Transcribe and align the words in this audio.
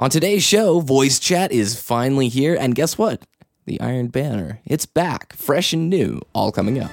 On 0.00 0.08
today's 0.08 0.44
show, 0.44 0.78
voice 0.78 1.18
chat 1.18 1.50
is 1.50 1.80
finally 1.80 2.28
here, 2.28 2.54
and 2.54 2.72
guess 2.72 2.96
what? 2.96 3.22
The 3.64 3.80
Iron 3.80 4.06
Banner. 4.06 4.60
It's 4.64 4.86
back, 4.86 5.32
fresh 5.32 5.72
and 5.72 5.90
new, 5.90 6.20
all 6.32 6.52
coming 6.52 6.78
up. 6.78 6.92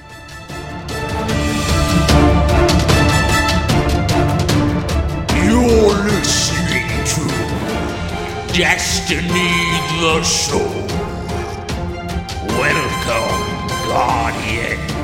You're 5.38 6.02
listening 6.02 6.88
to 7.14 7.22
Destiny 8.52 9.54
the 10.00 10.20
Show. 10.24 10.66
Welcome, 12.58 13.68
Guardians. 13.88 14.95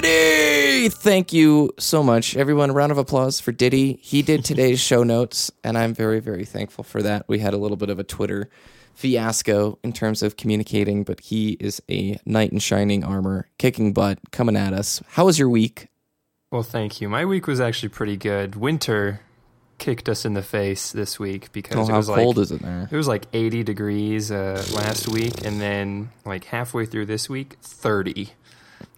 Diddy! 0.00 0.88
Thank 0.88 1.32
you 1.32 1.72
so 1.78 2.02
much, 2.02 2.36
everyone. 2.36 2.70
A 2.70 2.72
round 2.72 2.90
of 2.90 2.98
applause 2.98 3.38
for 3.38 3.52
Diddy. 3.52 4.00
He 4.02 4.22
did 4.22 4.44
today's 4.44 4.80
show 4.80 5.04
notes, 5.04 5.52
and 5.62 5.78
I'm 5.78 5.94
very, 5.94 6.18
very 6.18 6.44
thankful 6.44 6.82
for 6.82 7.00
that. 7.02 7.26
We 7.28 7.38
had 7.38 7.54
a 7.54 7.58
little 7.58 7.76
bit 7.76 7.90
of 7.90 8.00
a 8.00 8.04
Twitter 8.04 8.50
fiasco 8.94 9.78
in 9.84 9.92
terms 9.92 10.22
of 10.24 10.36
communicating, 10.36 11.04
but 11.04 11.20
he 11.20 11.52
is 11.60 11.80
a 11.88 12.18
knight 12.26 12.50
in 12.50 12.58
shining 12.58 13.04
armor, 13.04 13.48
kicking 13.58 13.92
butt, 13.92 14.18
coming 14.32 14.56
at 14.56 14.72
us. 14.72 15.00
How 15.10 15.26
was 15.26 15.38
your 15.38 15.48
week? 15.48 15.86
Well, 16.50 16.64
thank 16.64 17.00
you. 17.00 17.08
My 17.08 17.24
week 17.24 17.46
was 17.46 17.60
actually 17.60 17.90
pretty 17.90 18.16
good. 18.16 18.56
Winter 18.56 19.20
kicked 19.78 20.08
us 20.08 20.24
in 20.24 20.34
the 20.34 20.42
face 20.42 20.90
this 20.90 21.18
week 21.20 21.52
because 21.52 21.76
Oh, 21.76 21.82
it 21.82 21.88
how 21.90 21.96
was 21.98 22.06
cold 22.08 22.36
like 22.36 22.42
is 22.44 22.50
it 22.52 22.62
there? 22.62 22.88
it 22.90 22.96
was 22.96 23.06
like 23.08 23.26
80 23.32 23.62
degrees 23.62 24.32
uh, 24.32 24.64
last 24.74 25.06
week, 25.08 25.44
and 25.44 25.60
then 25.60 26.10
like 26.24 26.44
halfway 26.46 26.84
through 26.84 27.06
this 27.06 27.28
week, 27.30 27.56
30. 27.62 28.32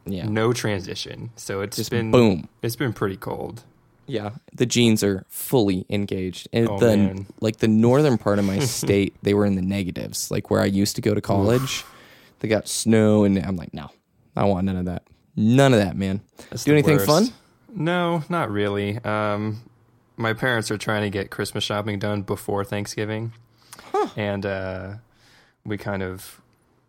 Yeah. 0.07 0.27
No 0.27 0.53
transition. 0.53 1.31
So 1.37 1.61
it's 1.63 1.77
Just 1.77 1.91
been 1.91 2.11
boom. 2.11 2.49
It's 2.63 2.77
been 2.77 2.93
pretty 2.93 3.17
cold. 3.17 3.63
Yeah, 4.09 4.31
the 4.55 4.67
jeans 4.67 5.03
are 5.03 5.25
fully 5.29 5.85
engaged. 5.91 6.47
And 6.53 6.69
Oh, 6.69 6.79
the 6.79 6.97
man. 6.97 7.27
like 7.41 7.57
the 7.57 7.67
northern 7.69 8.19
part 8.19 8.39
of 8.39 8.45
my 8.45 8.59
state, 8.61 9.15
they 9.23 9.35
were 9.35 9.45
in 9.45 9.57
the 9.57 9.63
negatives. 9.63 10.31
Like 10.31 10.49
where 10.49 10.61
I 10.61 10.67
used 10.67 10.95
to 10.97 11.03
go 11.03 11.13
to 11.13 11.21
college, 11.21 11.85
they 12.39 12.47
got 12.49 12.69
snow, 12.69 13.25
and 13.25 13.37
I'm 13.39 13.57
like, 13.57 13.75
no, 13.75 13.91
I 14.37 14.45
want 14.45 14.67
none 14.67 14.77
of 14.77 14.85
that. 14.85 15.03
None 15.35 15.73
of 15.75 15.81
that, 15.81 15.97
man. 15.97 16.21
That's 16.51 16.63
Do 16.65 16.73
anything 16.73 16.99
worst. 16.99 17.07
fun? 17.09 17.29
No, 17.75 18.23
not 18.29 18.49
really. 18.51 18.99
Um, 19.05 19.63
my 20.17 20.33
parents 20.35 20.71
are 20.71 20.79
trying 20.79 21.03
to 21.03 21.11
get 21.11 21.31
Christmas 21.31 21.65
shopping 21.65 21.99
done 21.99 22.23
before 22.23 22.65
Thanksgiving, 22.65 23.33
and 24.17 24.47
uh, 24.47 24.95
we 25.65 25.77
kind 25.79 26.03
of 26.05 26.41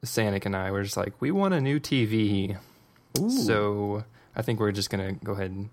Sanic 0.05 0.45
and 0.45 0.55
I 0.55 0.69
were 0.69 0.83
just 0.83 0.95
like, 0.97 1.13
we 1.19 1.31
want 1.31 1.55
a 1.55 1.59
new 1.59 1.79
TV. 1.79 2.57
So 3.29 4.03
I 4.35 4.41
think 4.41 4.59
we're 4.59 4.71
just 4.71 4.89
gonna 4.89 5.13
go 5.13 5.33
ahead 5.33 5.51
and 5.51 5.69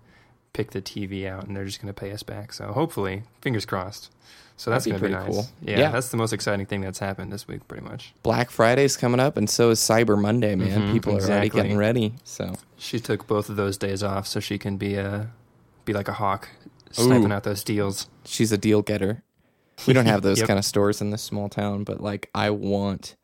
pick 0.53 0.71
the 0.71 0.81
TV 0.83 1.27
out, 1.27 1.47
and 1.47 1.57
they're 1.57 1.65
just 1.65 1.81
gonna 1.81 1.93
pay 1.93 2.13
us 2.13 2.23
back. 2.23 2.53
So 2.53 2.73
hopefully, 2.73 3.23
fingers 3.41 3.67
crossed. 3.67 4.11
So 4.57 4.71
that's 4.71 4.85
be 4.85 4.93
gonna 4.93 5.01
be, 5.01 5.09
pretty 5.09 5.15
nice. 5.25 5.35
cool. 5.35 5.49
Yeah, 5.63 5.79
Yeah. 5.81 5.91
that's 5.91 6.11
the 6.11 6.17
most 6.17 6.33
exciting 6.33 6.67
thing 6.67 6.81
that's 6.81 7.01
happened 7.01 7.33
this 7.33 7.49
week, 7.49 7.67
pretty 7.67 7.83
much. 7.85 8.15
Black 8.23 8.51
Friday's 8.51 8.97
coming 8.97 9.19
up, 9.19 9.37
and 9.37 9.51
so 9.51 9.71
is 9.71 9.81
Cyber 9.81 10.21
Monday, 10.21 10.55
man. 10.55 10.83
Mhm, 10.83 10.93
People 10.93 11.17
are 11.17 11.21
already 11.23 11.49
getting 11.49 11.77
ready. 11.77 12.15
So 12.23 12.55
She 12.77 13.01
took 13.01 13.27
both 13.27 13.49
of 13.49 13.57
those 13.57 13.77
days 13.77 14.03
off 14.05 14.27
so 14.29 14.39
she 14.39 14.57
can 14.59 14.77
be 14.77 14.95
a 14.95 15.31
be 15.85 15.93
like 15.93 16.07
a 16.09 16.13
hawk, 16.15 16.49
sniping 16.93 17.31
Ooh. 17.33 17.35
out 17.35 17.43
those 17.43 17.65
deals. 17.65 18.09
she's 18.25 18.53
a 18.53 18.57
deal 18.59 18.81
getter. 18.81 19.23
We 19.89 19.93
don't 19.93 20.07
have 20.07 20.23
those 20.23 20.39
Yep. 20.39 20.47
kind 20.47 20.59
of 20.59 20.65
stores 20.65 21.01
in 21.01 21.11
this 21.11 21.21
small 21.23 21.49
town, 21.49 21.83
but 21.83 22.01
like 22.01 22.31
I 22.35 22.51
want 22.51 23.17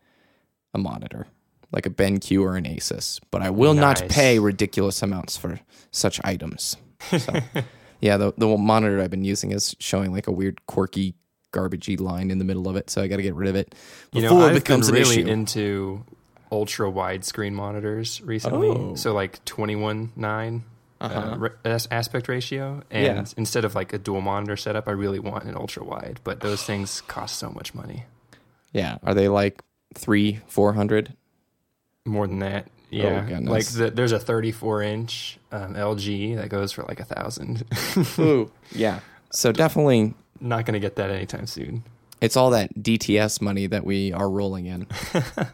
a 0.75 0.79
monitor, 0.79 1.29
like 1.73 1.87
a 1.87 1.91
BenQ 1.91 2.43
or 2.43 2.57
an 2.57 2.65
Asus, 2.65 3.21
but 3.31 3.43
I 3.43 3.51
will 3.51 3.75
not 3.75 4.03
pay 4.09 4.39
ridiculous 4.39 5.03
amounts 5.03 5.37
for 5.37 5.61
such 5.91 6.21
items. 6.25 6.77
So, 7.17 7.33
yeah, 8.01 8.17
the 8.17 8.33
the 8.37 8.47
monitor 8.57 9.01
I've 9.01 9.11
been 9.11 9.25
using 9.25 9.53
is 9.53 9.75
showing 9.79 10.13
like 10.13 10.27
a 10.27 10.33
weird 10.33 10.65
quirky 10.67 11.15
garbagey 11.53 11.99
line 12.01 12.31
in 12.31 12.39
the 12.39 12.45
middle 12.45 12.69
of 12.69 12.77
it, 12.77 12.91
so 12.91 13.03
I 13.03 13.09
got 13.09 13.17
to 13.17 13.23
get 13.23 13.35
rid 13.35 13.49
of 13.49 13.57
it 13.57 13.75
You 14.13 14.23
before 14.23 14.39
know, 14.41 14.45
it 14.47 14.49
I've 14.51 14.55
becomes 14.55 14.87
been 14.91 14.97
an 14.97 15.03
really 15.03 15.21
issue. 15.23 15.29
into 15.31 16.05
ultra 16.53 16.89
wide 16.91 17.25
screen 17.25 17.55
monitors 17.55 18.21
recently. 18.23 18.69
Oh. 18.69 18.95
So 18.97 19.13
like 19.15 19.45
21 19.45 20.13
9 20.17 20.65
Uh-huh. 21.01 21.19
uh, 21.21 21.37
re- 21.39 21.51
aspect 21.91 22.29
ratio. 22.29 22.83
And 22.91 23.05
Yeah. 23.05 23.25
instead 23.37 23.65
of 23.65 23.75
like 23.75 23.93
a 23.93 23.99
dual 23.99 24.21
monitor 24.21 24.57
setup, 24.57 24.87
I 24.89 24.93
really 24.93 25.19
want 25.19 25.45
an 25.45 25.57
ultra 25.57 25.83
wide. 25.85 26.21
But 26.25 26.41
those 26.41 26.63
things 26.63 27.01
cost 27.03 27.37
so 27.37 27.51
much 27.51 27.75
money. 27.75 28.05
yeah, 28.73 28.99
are 29.03 29.15
they 29.15 29.29
like 29.29 29.63
three, 29.95 30.41
four 30.47 30.73
hundred? 30.75 31.15
More 32.07 32.27
than 32.27 32.39
that. 32.41 32.69
Yeah. 32.91 33.25
goodness. 33.25 33.49
like 33.49 33.67
the, 33.67 33.91
there's 33.95 34.13
a 34.13 34.19
34 34.19 34.83
inch 34.83 35.39
um, 35.53 35.75
LG 35.75 36.37
that 36.37 36.49
goes 36.49 36.73
for 36.73 36.83
like 36.85 36.99
a 37.01 37.05
thousand. 37.05 37.65
Ooh, 38.19 38.51
yeah. 38.73 39.01
So 39.31 39.53
definitely, 39.53 40.15
Not 40.41 40.65
going 40.67 40.75
to 40.75 40.81
get 40.81 40.97
that 40.97 41.11
anytime 41.11 41.47
soon. 41.47 41.85
it's 42.21 42.37
all 42.37 42.51
that 42.51 42.75
DTS 42.75 43.41
money 43.41 43.67
that 43.69 43.85
we 43.85 44.13
are 44.13 44.29
rolling 44.29 44.67
in. 44.67 44.87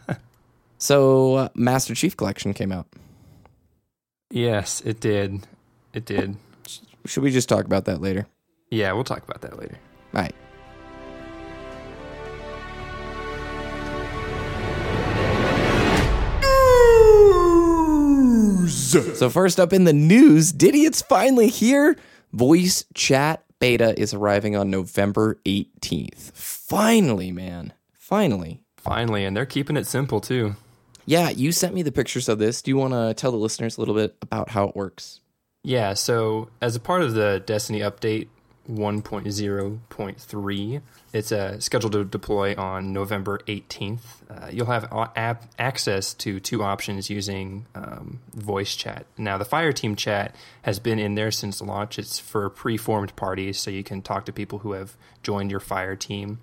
so 0.78 1.34
uh, 1.34 1.48
Master 1.54 1.94
Chief 1.94 2.16
Collection 2.16 2.54
came 2.54 2.72
out. 2.72 2.86
Yes, 4.30 4.80
it 4.80 5.00
did. 5.00 5.46
It 5.92 6.04
did. 6.06 6.36
Should 7.04 7.22
we 7.22 7.30
just 7.30 7.48
talk 7.48 7.64
about 7.64 7.84
that 7.84 8.00
later? 8.00 8.26
Yeah, 8.70 8.92
we'll 8.92 9.04
talk 9.04 9.22
about 9.22 9.42
that 9.42 9.58
later. 9.58 9.78
All 10.14 10.22
right. 10.22 10.34
So 19.02 19.30
first 19.30 19.58
up 19.60 19.72
in 19.72 19.84
the 19.84 19.92
news, 19.92 20.52
Diddy, 20.52 20.84
it's 20.84 21.02
finally 21.02 21.48
here. 21.48 21.96
Voice 22.32 22.84
chat 22.94 23.44
beta 23.58 23.98
is 23.98 24.14
arriving 24.14 24.56
on 24.56 24.70
November 24.70 25.38
18th. 25.44 26.32
Finally, 26.32 27.32
man. 27.32 27.72
Finally. 27.92 28.62
Finally, 28.76 29.24
and 29.24 29.36
they're 29.36 29.46
keeping 29.46 29.76
it 29.76 29.86
simple 29.86 30.20
too. 30.20 30.54
Yeah, 31.06 31.30
you 31.30 31.52
sent 31.52 31.74
me 31.74 31.82
the 31.82 31.92
pictures 31.92 32.28
of 32.28 32.38
this. 32.38 32.62
Do 32.62 32.70
you 32.70 32.76
want 32.76 32.92
to 32.92 33.14
tell 33.14 33.30
the 33.30 33.36
listeners 33.36 33.76
a 33.76 33.80
little 33.80 33.94
bit 33.94 34.16
about 34.22 34.50
how 34.50 34.68
it 34.68 34.76
works? 34.76 35.20
Yeah, 35.62 35.94
so 35.94 36.50
as 36.60 36.76
a 36.76 36.80
part 36.80 37.02
of 37.02 37.14
the 37.14 37.42
Destiny 37.44 37.80
update 37.80 38.28
1.0.3, 38.71 40.82
it's 41.12 41.32
uh, 41.32 41.59
scheduled 41.60 41.93
to 41.93 42.04
deploy 42.04 42.54
on 42.56 42.93
November 42.93 43.38
18th. 43.47 44.00
Uh, 44.28 44.49
you'll 44.50 44.66
have 44.66 44.93
app 45.16 45.44
access 45.59 46.12
to 46.15 46.41
two 46.41 46.62
options 46.62 47.09
using 47.09 47.66
um, 47.75 48.21
voice 48.34 48.77
chat. 48.77 49.06
Now, 49.16 49.38
the 49.38 49.44
Fire 49.44 49.72
Team 49.72 49.97
chat 49.97 50.34
has 50.62 50.78
been 50.78 50.99
in 50.99 51.15
there 51.15 51.31
since 51.31 51.62
launch. 51.62 51.99
It's 51.99 52.19
for 52.19 52.50
pre-formed 52.50 53.16
parties, 53.16 53.59
so 53.59 53.71
you 53.71 53.84
can 53.84 54.03
talk 54.03 54.27
to 54.27 54.32
people 54.32 54.60
who 54.60 54.72
have 54.72 54.97
joined 55.22 55.50
your 55.50 55.60
Fire 55.60 55.97
Team. 55.97 56.41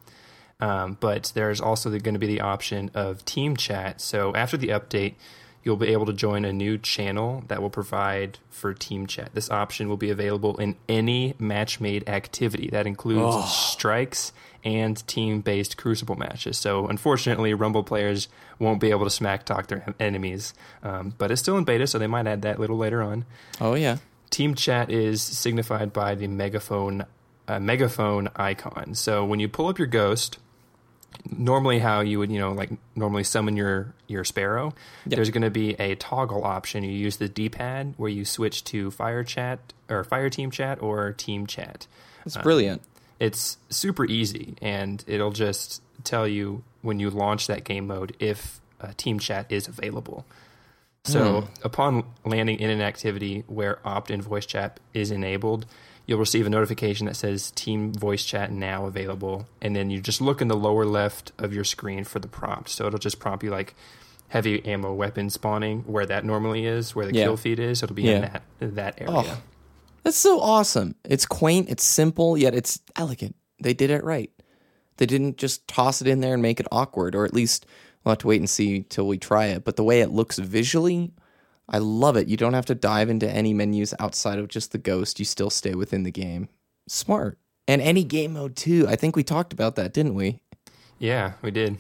Um, 0.60 0.98
but 1.00 1.32
there's 1.36 1.60
also 1.60 1.90
going 1.90 2.14
to 2.14 2.20
be 2.20 2.28
the 2.28 2.42
option 2.42 2.90
of 2.94 3.26
team 3.26 3.58
chat. 3.58 4.00
So 4.00 4.34
after 4.34 4.56
the 4.56 4.70
update, 4.70 5.16
you'll 5.64 5.78
be 5.78 5.94
able 5.94 6.06
to 6.06 6.14
join 6.14 6.46
a 6.46 6.54
new 6.54 6.78
channel 6.78 7.44
that 7.48 7.62
will 7.62 7.70
provide 7.70 8.38
for 8.50 8.74
team 8.74 9.08
chat. 9.08 9.30
This 9.34 9.50
option 9.50 9.88
will 9.88 9.98
be 9.98 10.10
available 10.10 10.58
in 10.58 10.76
any 10.90 11.36
match 11.40 11.80
made 11.80 12.08
activity. 12.08 12.70
That 12.70 12.86
includes 12.86 13.52
strikes 13.52 14.34
and 14.64 15.06
team 15.08 15.42
based 15.42 15.78
crucible 15.78 16.16
matches. 16.16 16.58
So 16.58 16.88
unfortunately, 16.88 17.54
Rumble 17.54 17.84
players 17.84 18.28
won't 18.60 18.80
be 18.80 18.92
able 18.92 19.06
to 19.06 19.10
smack 19.10 19.46
talk 19.46 19.68
their 19.68 19.94
enemies. 20.00 20.54
Um, 20.84 21.14
but 21.18 21.32
it's 21.32 21.42
still 21.42 21.58
in 21.58 21.64
beta, 21.64 21.88
so 21.88 22.00
they 22.00 22.08
might 22.08 22.28
add 22.28 22.42
that 22.44 22.58
a 22.58 22.60
little 22.60 22.78
later 22.78 23.02
on. 23.02 23.26
Oh, 23.60 23.76
yeah. 23.76 23.98
Team 24.30 24.56
chat 24.56 24.90
is 24.90 25.22
signified 25.22 25.94
by 25.94 26.16
the 26.16 26.28
megaphone 26.28 27.06
uh, 27.48 27.60
megaphone 27.60 28.30
icon. 28.36 28.96
So 28.96 29.26
when 29.26 29.40
you 29.40 29.50
pull 29.50 29.68
up 29.68 29.78
your 29.78 29.88
ghost, 29.88 30.40
normally 31.30 31.80
how 31.80 32.02
you 32.02 32.20
would 32.20 32.32
you 32.32 32.40
know 32.40 32.52
like 32.52 32.70
normally 32.96 33.24
summon 33.24 33.56
your 33.58 33.94
your 34.08 34.24
sparrow, 34.24 34.74
there's 35.06 35.30
going 35.30 35.44
to 35.44 35.50
be 35.50 35.74
a 35.74 35.96
toggle 35.96 36.44
option. 36.44 36.84
You 36.84 36.92
use 36.92 37.18
the 37.18 37.30
D-pad 37.30 37.94
where 37.98 38.10
you 38.10 38.26
switch 38.26 38.64
to 38.66 38.92
fire 38.92 39.24
chat 39.24 39.60
or 39.90 40.04
fire 40.04 40.30
team 40.30 40.52
chat 40.52 40.82
or 40.82 41.12
team 41.14 41.48
chat. 41.48 41.88
It's 42.26 42.38
brilliant. 42.38 42.82
It's 43.20 43.58
super 43.70 44.06
easy, 44.06 44.56
and 44.62 45.04
it'll 45.08 45.32
just 45.32 45.82
tell 46.04 46.28
you 46.28 46.64
when 46.82 47.00
you 47.00 47.10
launch 47.10 47.48
that 47.48 47.64
game 47.64 47.88
mode 47.88 48.16
if 48.20 48.60
uh, 48.82 48.92
team 48.98 49.20
chat 49.20 49.52
is 49.52 49.68
available. 49.68 50.26
So 51.06 51.50
upon 51.64 52.06
landing 52.24 52.60
in 52.60 52.70
an 52.70 52.80
activity 52.80 53.44
where 53.48 53.80
opt-in 53.86 54.22
voice 54.22 54.46
chat 54.46 54.80
is 54.94 55.12
enabled, 55.12 55.66
you'll 56.06 56.20
receive 56.20 56.46
a 56.46 56.50
notification 56.50 57.06
that 57.08 57.16
says 57.16 57.52
team 57.52 57.94
voice 57.94 58.24
chat 58.26 58.52
now 58.52 58.86
available, 58.86 59.48
and 59.62 59.76
then 59.76 59.90
you 59.90 60.02
just 60.02 60.22
look 60.22 60.42
in 60.42 60.48
the 60.48 60.56
lower 60.58 60.86
left 60.86 61.32
of 61.38 61.54
your 61.54 61.64
screen 61.64 62.04
for 62.04 62.20
the 62.20 62.28
prompt. 62.28 62.70
So 62.70 62.88
it'll 62.88 63.00
just 63.00 63.20
prompt 63.20 63.44
you 63.44 63.50
like 63.52 63.76
heavy 64.30 64.66
ammo 64.66 64.94
weapon 64.94 65.30
spawning 65.30 65.82
where 65.82 66.06
that 66.06 66.26
normally 66.26 66.66
is, 66.66 66.96
where 66.96 67.06
the 67.06 67.14
Yeah. 67.14 67.26
kill 67.26 67.38
feed 67.38 67.60
is. 67.60 67.84
It'll 67.84 67.96
be 67.96 68.04
Yeah. 68.04 68.16
in 68.16 68.22
that 68.22 68.44
that 68.76 69.02
area. 69.02 69.14
Oh, 69.16 69.42
that's 70.04 70.18
so 70.18 70.40
awesome. 70.42 70.96
It's 71.06 71.26
quaint, 71.26 71.70
it's 71.70 71.84
simple, 71.84 72.38
yet 72.38 72.54
it's 72.56 72.80
elegant. 72.96 73.36
They 73.62 73.74
did 73.74 73.90
it 73.92 74.04
right. 74.04 74.32
They 74.98 75.06
didn't 75.06 75.38
just 75.38 75.68
toss 75.68 76.02
it 76.02 76.08
in 76.08 76.20
there 76.20 76.34
and 76.34 76.42
make 76.42 76.60
it 76.60 76.68
awkward, 76.72 77.16
or 77.16 77.26
at 77.26 77.34
least 77.34 77.66
we'll 78.04 78.12
have 78.12 78.20
to 78.20 78.28
wait 78.28 78.42
and 78.42 78.50
see 78.50 78.84
till 78.90 79.08
we 79.08 79.18
try 79.18 79.46
it. 79.48 79.64
But 79.64 79.76
the 79.76 79.84
way 79.84 80.02
it 80.02 80.12
looks 80.12 80.38
visually, 80.38 81.12
I 81.70 81.78
love 81.78 82.18
it. 82.18 82.28
You 82.28 82.38
don't 82.38 82.54
have 82.54 82.66
to 82.68 82.76
dive 82.76 83.10
into 83.10 83.30
any 83.30 83.54
menus 83.54 83.94
outside 84.00 84.40
of 84.40 84.48
just 84.48 84.72
the 84.72 84.78
ghost. 84.78 85.20
You 85.20 85.26
still 85.26 85.50
stay 85.50 85.76
within 85.76 86.04
the 86.04 86.12
game. 86.12 86.50
Smart. 86.88 87.38
And 87.68 87.82
any 87.82 88.04
game 88.04 88.34
mode 88.34 88.56
too. 88.56 88.86
I 88.90 88.96
think 88.96 89.16
we 89.16 89.24
talked 89.24 89.54
about 89.54 89.76
that, 89.76 89.94
didn't 89.94 90.16
we? 90.16 90.42
Yeah, 91.00 91.34
we 91.42 91.52
did. 91.52 91.78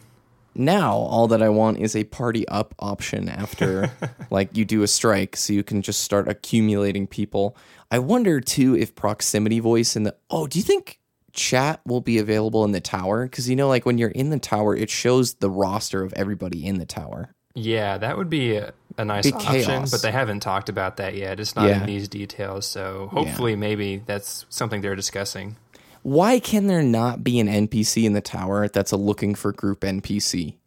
Now 0.56 0.94
all 0.94 1.27
that 1.30 1.41
I 1.41 1.50
want 1.50 1.80
is 1.80 1.95
a 1.95 2.03
party 2.03 2.47
up 2.47 2.75
option 2.80 3.27
after 3.27 3.91
like 4.30 4.56
you 4.56 4.65
do 4.65 4.83
a 4.83 4.88
strike 4.88 5.35
so 5.35 5.51
you 5.51 5.63
can 5.63 5.81
just 5.81 6.01
start 6.01 6.27
accumulating 6.27 7.07
people. 7.07 7.57
I 7.89 8.00
wonder 8.00 8.39
too 8.39 8.75
if 8.75 8.95
proximity 8.95 9.59
voice 9.59 9.95
in 9.95 10.03
the 10.03 10.15
Oh, 10.29 10.47
do 10.47 10.59
you 10.59 10.63
think 10.63 11.00
chat 11.31 11.81
will 11.86 12.01
be 12.01 12.19
available 12.19 12.63
in 12.63 12.71
the 12.71 12.79
tower 12.79 13.27
cuz 13.27 13.50
you 13.50 13.56
know 13.56 13.68
like 13.68 13.88
when 13.88 13.97
you're 13.97 14.09
in 14.09 14.29
the 14.29 14.38
tower 14.38 14.75
it 14.75 14.91
shows 14.91 15.36
the 15.36 15.50
roster 15.50 16.03
of 16.03 16.13
everybody 16.13 16.65
in 16.65 16.77
the 16.77 16.86
tower. 16.86 17.33
Yeah, 17.56 17.97
that 17.97 18.18
would 18.18 18.29
be 18.29 18.56
a, 18.56 18.74
a 18.98 19.06
nice 19.06 19.25
Big 19.25 19.36
option, 19.36 19.51
chaos. 19.63 19.92
but 19.92 20.01
they 20.01 20.12
haven't 20.12 20.42
talked 20.42 20.69
about 20.69 20.98
that 20.98 21.16
yet. 21.16 21.40
It's 21.40 21.56
not 21.56 21.68
Yeah. 21.69 21.81
in 21.81 21.86
these 21.88 22.07
details, 22.07 22.66
so 22.68 23.10
hopefully, 23.12 23.56
maybe 23.56 23.98
that's 24.06 24.45
something 24.50 24.81
they're 24.81 24.95
discussing. 24.95 25.56
Why 26.04 26.40
can 26.40 26.68
there 26.68 26.84
not 26.84 27.24
be 27.24 27.40
an 27.40 27.48
NPC 27.48 28.06
in 28.06 28.13
the 28.13 28.22
tower 28.22 28.68
that's 28.68 28.92
a 28.92 28.98
looking 28.98 29.36
for 29.36 29.51
group 29.54 29.81
NPC? 29.84 30.57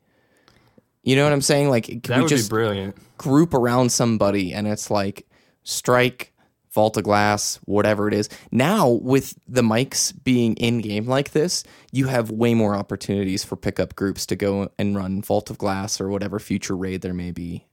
You 1.02 1.14
know 1.14 1.25
what 1.25 1.32
I'm 1.32 1.43
saying? 1.43 1.69
Like, 1.70 1.84
can 1.87 2.00
That 2.05 2.17
we 2.17 2.23
would 2.23 2.28
just 2.31 2.49
be 2.50 2.55
brilliant. 2.55 2.96
group 3.19 3.55
around 3.55 3.90
somebody 3.93 4.52
and 4.52 4.67
it's 4.67 4.90
like 4.90 5.26
strike, 5.62 6.32
vault 6.72 6.96
of 6.96 7.05
glass, 7.05 7.61
whatever 7.64 8.08
it 8.08 8.14
is. 8.14 8.29
Now, 8.50 8.88
with 8.88 9.38
the 9.46 9.62
mics 9.62 10.12
being 10.25 10.55
in 10.56 10.79
game 10.81 11.06
like 11.06 11.31
this, 11.32 11.64
you 11.93 12.06
have 12.08 12.31
way 12.31 12.55
more 12.55 12.75
opportunities 12.75 13.44
for 13.44 13.56
pickup 13.56 13.94
groups 13.94 14.26
to 14.26 14.37
go 14.37 14.70
and 14.79 14.96
run 14.96 15.22
vault 15.22 15.49
of 15.49 15.58
glass 15.58 16.00
or 16.00 16.08
whatever 16.08 16.38
future 16.38 16.76
raid 16.76 17.02
there 17.02 17.14
may 17.14 17.31
be. 17.31 17.67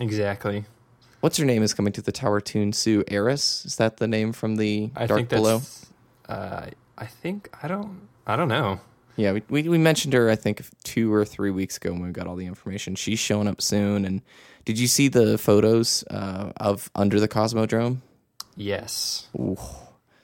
Exactly. 0.00 0.64
What's 1.20 1.36
her 1.38 1.44
name 1.44 1.62
is 1.62 1.74
coming 1.74 1.92
to 1.94 2.02
the 2.02 2.12
tower 2.12 2.40
tune? 2.40 2.72
Sue 2.72 3.02
Eris? 3.08 3.64
Is 3.64 3.76
that 3.76 3.96
the 3.96 4.06
name 4.06 4.32
from 4.32 4.56
the 4.56 4.90
I 4.94 5.06
Dark 5.06 5.18
think 5.18 5.28
Below? 5.30 5.62
Uh, 6.28 6.66
I 6.96 7.06
think 7.06 7.48
I 7.62 7.68
don't. 7.68 8.02
I 8.26 8.36
don't 8.36 8.48
know. 8.48 8.80
Yeah, 9.16 9.32
we, 9.32 9.42
we 9.48 9.68
we 9.68 9.78
mentioned 9.78 10.14
her 10.14 10.30
I 10.30 10.36
think 10.36 10.62
two 10.84 11.12
or 11.12 11.24
three 11.24 11.50
weeks 11.50 11.76
ago 11.76 11.90
when 11.92 12.02
we 12.02 12.10
got 12.12 12.28
all 12.28 12.36
the 12.36 12.46
information. 12.46 12.94
She's 12.94 13.18
showing 13.18 13.48
up 13.48 13.60
soon. 13.60 14.04
And 14.04 14.22
did 14.64 14.78
you 14.78 14.86
see 14.86 15.08
the 15.08 15.38
photos 15.38 16.04
uh, 16.08 16.52
of 16.58 16.88
under 16.94 17.18
the 17.18 17.26
Cosmodrome? 17.26 17.98
Yes. 18.56 19.28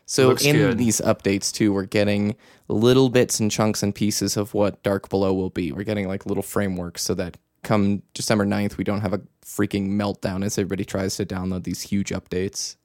So 0.06 0.29
Looks 0.29 0.44
in 0.44 0.56
good. 0.56 0.79
these 0.79 1.00
updates 1.00 1.50
too, 1.53 1.73
we're 1.73 1.87
getting 1.87 2.37
little 2.69 3.09
bits 3.09 3.41
and 3.41 3.50
chunks 3.50 3.82
and 3.82 3.94
pieces 3.94 4.37
of 4.37 4.55
what 4.55 4.82
Dark 4.82 5.09
Below 5.09 5.32
will 5.32 5.50
be. 5.50 5.73
We're 5.73 5.85
getting 5.85 6.06
like 6.06 6.27
little 6.27 6.43
frameworks 6.43 7.03
so 7.03 7.15
that 7.15 7.37
come 7.65 8.03
December 8.13 8.47
9th, 8.47 8.77
we 8.77 8.85
don't 8.85 9.01
have 9.01 9.13
a 9.13 9.21
freaking 9.45 9.91
meltdown 9.91 10.45
as 10.45 10.59
everybody 10.59 10.85
tries 10.85 11.17
to 11.17 11.27
download 11.27 11.65
these 11.65 11.83
huge 11.83 12.11
updates. 12.11 12.77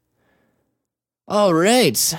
All 1.27 1.53
right. 1.53 2.15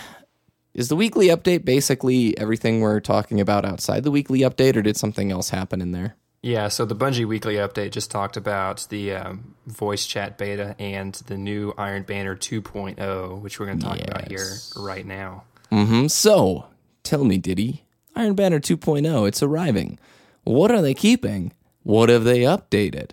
Is 0.72 0.88
the 0.88 0.96
weekly 0.96 1.26
update 1.26 1.64
basically 1.64 2.38
everything 2.38 2.80
we're 2.80 3.00
talking 3.00 3.40
about 3.40 3.64
outside 3.64 4.04
the 4.04 4.10
weekly 4.10 4.40
update, 4.40 4.76
or 4.76 4.82
did 4.82 4.96
something 4.96 5.32
else 5.32 5.50
happen 5.50 5.80
in 5.80 5.90
there? 5.90 6.16
Yeah. 6.42 6.68
So 6.68 6.84
the 6.84 6.94
Bungie 6.94 7.26
Weekly 7.26 7.54
update 7.56 7.90
just 7.90 8.10
talked 8.10 8.36
about 8.36 8.86
the 8.88 9.14
um, 9.14 9.56
voice 9.66 10.06
chat 10.06 10.38
beta 10.38 10.76
and 10.78 11.14
the 11.26 11.36
new 11.36 11.74
Iron 11.76 12.04
Banner 12.04 12.36
2.0, 12.36 13.40
which 13.40 13.58
we're 13.58 13.66
going 13.66 13.80
to 13.80 13.84
talk 13.84 14.00
about 14.00 14.28
here 14.28 14.46
right 14.76 15.04
now. 15.04 15.44
Mm-hmm. 15.72 16.06
So, 16.06 16.66
tell 17.02 17.24
me, 17.24 17.38
Diddy, 17.38 17.84
Iron 18.16 18.34
Banner 18.34 18.60
2.0, 18.60 19.28
it's 19.28 19.42
arriving. 19.42 19.98
What 20.44 20.70
are 20.70 20.82
they 20.82 20.94
keeping? 20.94 21.52
What 21.82 22.08
have 22.08 22.24
they 22.24 22.40
updated? 22.40 23.10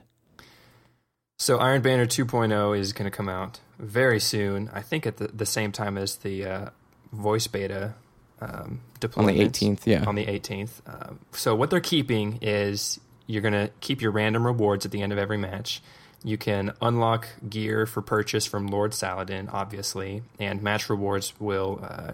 So 1.40 1.58
Iron 1.60 1.81
Banner 1.81 2.06
2.0 2.06 2.78
is 2.78 2.94
going 2.94 3.10
to 3.10 3.16
come 3.16 3.30
out 3.30 3.60
very 3.80 4.19
soon. 4.19 4.69
I 4.74 4.81
think 4.81 5.06
at 5.06 5.18
the, 5.18 5.28
the 5.28 5.46
same 5.46 5.72
time 5.72 5.98
as 5.98 6.18
the 6.18 6.46
uh, 6.46 6.69
voice 7.12 7.48
beta 7.48 7.94
um, 8.42 8.50
On 8.50 8.80
deployment. 9.00 9.38
the 9.38 9.66
18th, 9.68 9.86
yeah. 9.86 10.04
On 10.06 10.16
the 10.16 10.25
18th. 10.25 10.81
Um, 10.88 11.19
so 11.31 11.56
what 11.56 11.69
they're 11.69 11.80
keeping 11.80 12.40
is 12.42 13.00
you're 13.28 13.42
going 13.42 13.54
to 13.54 13.69
keep 13.81 14.02
your 14.02 14.12
random 14.12 14.46
rewards 14.46 14.86
at 14.86 14.92
the 14.92 15.02
end 15.02 15.12
of 15.12 15.20
every 15.20 15.38
match. 15.38 15.81
You 16.24 16.38
can 16.38 16.74
unlock 16.81 17.28
gear 17.48 17.86
for 17.86 18.02
purchase 18.02 18.46
from 18.46 18.68
Lord 18.68 18.94
Saladin, 18.94 19.50
obviously, 19.50 20.24
and 20.40 20.62
match 20.63 20.90
rewards 20.90 21.34
will 21.40 21.80
uh, 21.84 22.13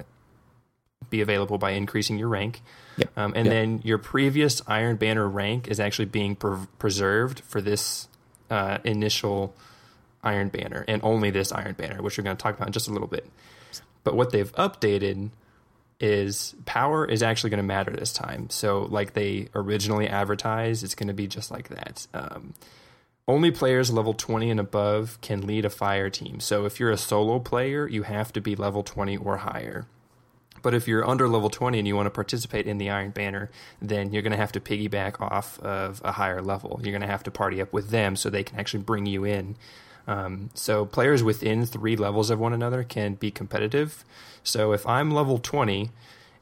be 1.09 1.21
available 1.21 1.57
by 1.57 1.71
increasing 1.71 2.17
your 2.17 2.29
rank. 2.29 2.61
Yep. 2.97 3.17
Um, 3.17 3.33
and 3.35 3.45
Yep. 3.45 3.53
then 3.53 3.81
your 3.83 3.97
previous 3.97 4.61
Iron 4.67 4.95
Banner 4.97 5.27
rank 5.27 5.67
is 5.67 5.79
actually 5.79 6.05
being 6.05 6.35
pre- 6.35 6.67
preserved 6.79 7.39
for 7.41 7.61
this 7.61 8.07
uh, 8.49 8.77
initial 8.83 9.55
Iron 10.23 10.49
Banner 10.49 10.85
and 10.87 11.01
only 11.03 11.31
this 11.31 11.51
Iron 11.51 11.73
Banner, 11.73 12.01
which 12.01 12.17
we're 12.17 12.23
going 12.23 12.37
to 12.37 12.41
talk 12.41 12.55
about 12.55 12.67
in 12.67 12.73
just 12.73 12.87
a 12.87 12.91
little 12.91 13.07
bit. 13.07 13.27
But 14.03 14.15
what 14.15 14.31
they've 14.31 14.51
updated 14.53 15.29
is 15.99 16.53
power 16.65 17.05
is 17.05 17.23
actually 17.23 17.49
going 17.49 17.59
to 17.59 17.63
matter 17.63 17.91
this 17.91 18.11
time. 18.11 18.49
So, 18.49 18.81
like 18.83 19.13
they 19.13 19.47
originally 19.55 20.07
advertised, 20.07 20.83
it's 20.83 20.95
going 20.95 21.07
to 21.07 21.13
be 21.13 21.27
just 21.27 21.49
like 21.51 21.69
that. 21.69 22.07
Um, 22.13 22.53
only 23.27 23.51
players 23.51 23.91
level 23.91 24.13
20 24.13 24.49
and 24.51 24.59
above 24.59 25.17
can 25.21 25.47
lead 25.47 25.63
a 25.63 25.69
fire 25.69 26.09
team. 26.09 26.39
So, 26.41 26.65
if 26.65 26.79
you're 26.79 26.91
a 26.91 26.97
solo 26.97 27.39
player, 27.39 27.87
you 27.87 28.03
have 28.03 28.33
to 28.33 28.41
be 28.41 28.55
level 28.55 28.83
20 28.83 29.15
or 29.17 29.37
higher. 29.37 29.85
But 30.63 30.73
if 30.73 30.87
you're 30.87 31.07
under 31.07 31.27
level 31.27 31.49
20 31.51 31.77
and 31.77 31.87
you 31.87 31.95
want 31.95 32.07
to 32.07 32.11
participate 32.11 32.65
in 32.65 32.79
the 32.79 32.89
Iron 32.89 33.11
Banner, 33.11 33.51
then 33.81 34.11
you're 34.11 34.23
going 34.23 34.31
to 34.31 34.37
have 34.37 34.51
to 34.53 34.59
piggyback 34.59 35.21
off 35.21 35.59
of 35.59 36.01
a 36.03 36.13
higher 36.13 36.41
level. 36.41 36.79
You're 36.81 36.91
going 36.93 37.01
to 37.01 37.07
have 37.07 37.21
to 37.23 37.31
party 37.31 37.61
up 37.61 37.71
with 37.71 37.89
them 37.89 38.15
so 38.15 38.29
they 38.31 38.43
can 38.43 38.57
actually 38.59 38.81
bring 38.83 39.05
you 39.05 39.23
in. 39.25 39.55
Um, 40.07 40.49
so 40.55 40.85
players 40.85 41.21
within 41.23 41.65
three 41.65 41.95
levels 41.95 42.29
of 42.29 42.39
one 42.39 42.53
another 42.53 42.83
can 42.83 43.13
be 43.13 43.29
competitive. 43.29 44.03
So 44.43 44.71
if 44.73 44.85
I'm 44.87 45.11
level 45.11 45.37
20 45.37 45.91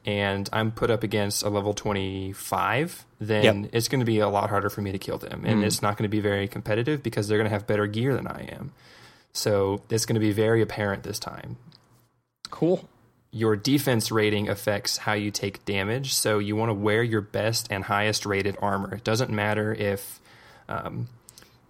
and 0.04 0.48
I'm 0.52 0.72
put 0.72 0.90
up 0.90 1.02
against 1.04 1.44
a 1.44 1.48
level 1.48 1.74
25, 1.74 3.04
then 3.20 3.62
Yep. 3.64 3.70
it's 3.72 3.88
going 3.88 4.00
to 4.00 4.04
be 4.06 4.18
a 4.18 4.28
lot 4.28 4.50
harder 4.50 4.68
for 4.70 4.80
me 4.82 4.90
to 4.92 4.98
kill 4.98 5.18
them. 5.18 5.44
And 5.44 5.62
it's 5.64 5.82
not 5.82 5.96
going 5.96 6.04
to 6.04 6.08
be 6.08 6.20
very 6.20 6.48
competitive 6.48 7.02
because 7.02 7.28
they're 7.28 7.38
going 7.38 7.48
to 7.48 7.54
have 7.54 7.66
better 7.66 7.86
gear 7.86 8.14
than 8.14 8.26
I 8.26 8.48
am. 8.52 8.72
So 9.32 9.82
it's 9.90 10.06
going 10.06 10.14
to 10.14 10.20
be 10.20 10.32
very 10.32 10.60
apparent 10.62 11.02
this 11.04 11.18
time 11.18 11.56
Cool. 12.50 12.88
Your 13.32 13.56
defense 13.56 14.12
rating 14.12 14.48
affects 14.48 14.98
how 14.98 15.14
you 15.14 15.30
take 15.30 15.64
damage. 15.64 16.12
So 16.14 16.38
you 16.38 16.54
want 16.54 16.68
to 16.68 16.74
wear 16.74 17.02
your 17.02 17.22
best 17.22 17.66
and 17.70 17.84
highest 17.84 18.26
rated 18.26 18.56
armor. 18.60 18.94
It 18.94 19.04
doesn't 19.04 19.30
matter 19.30 19.72
if 19.72 20.20
um, 20.68 21.08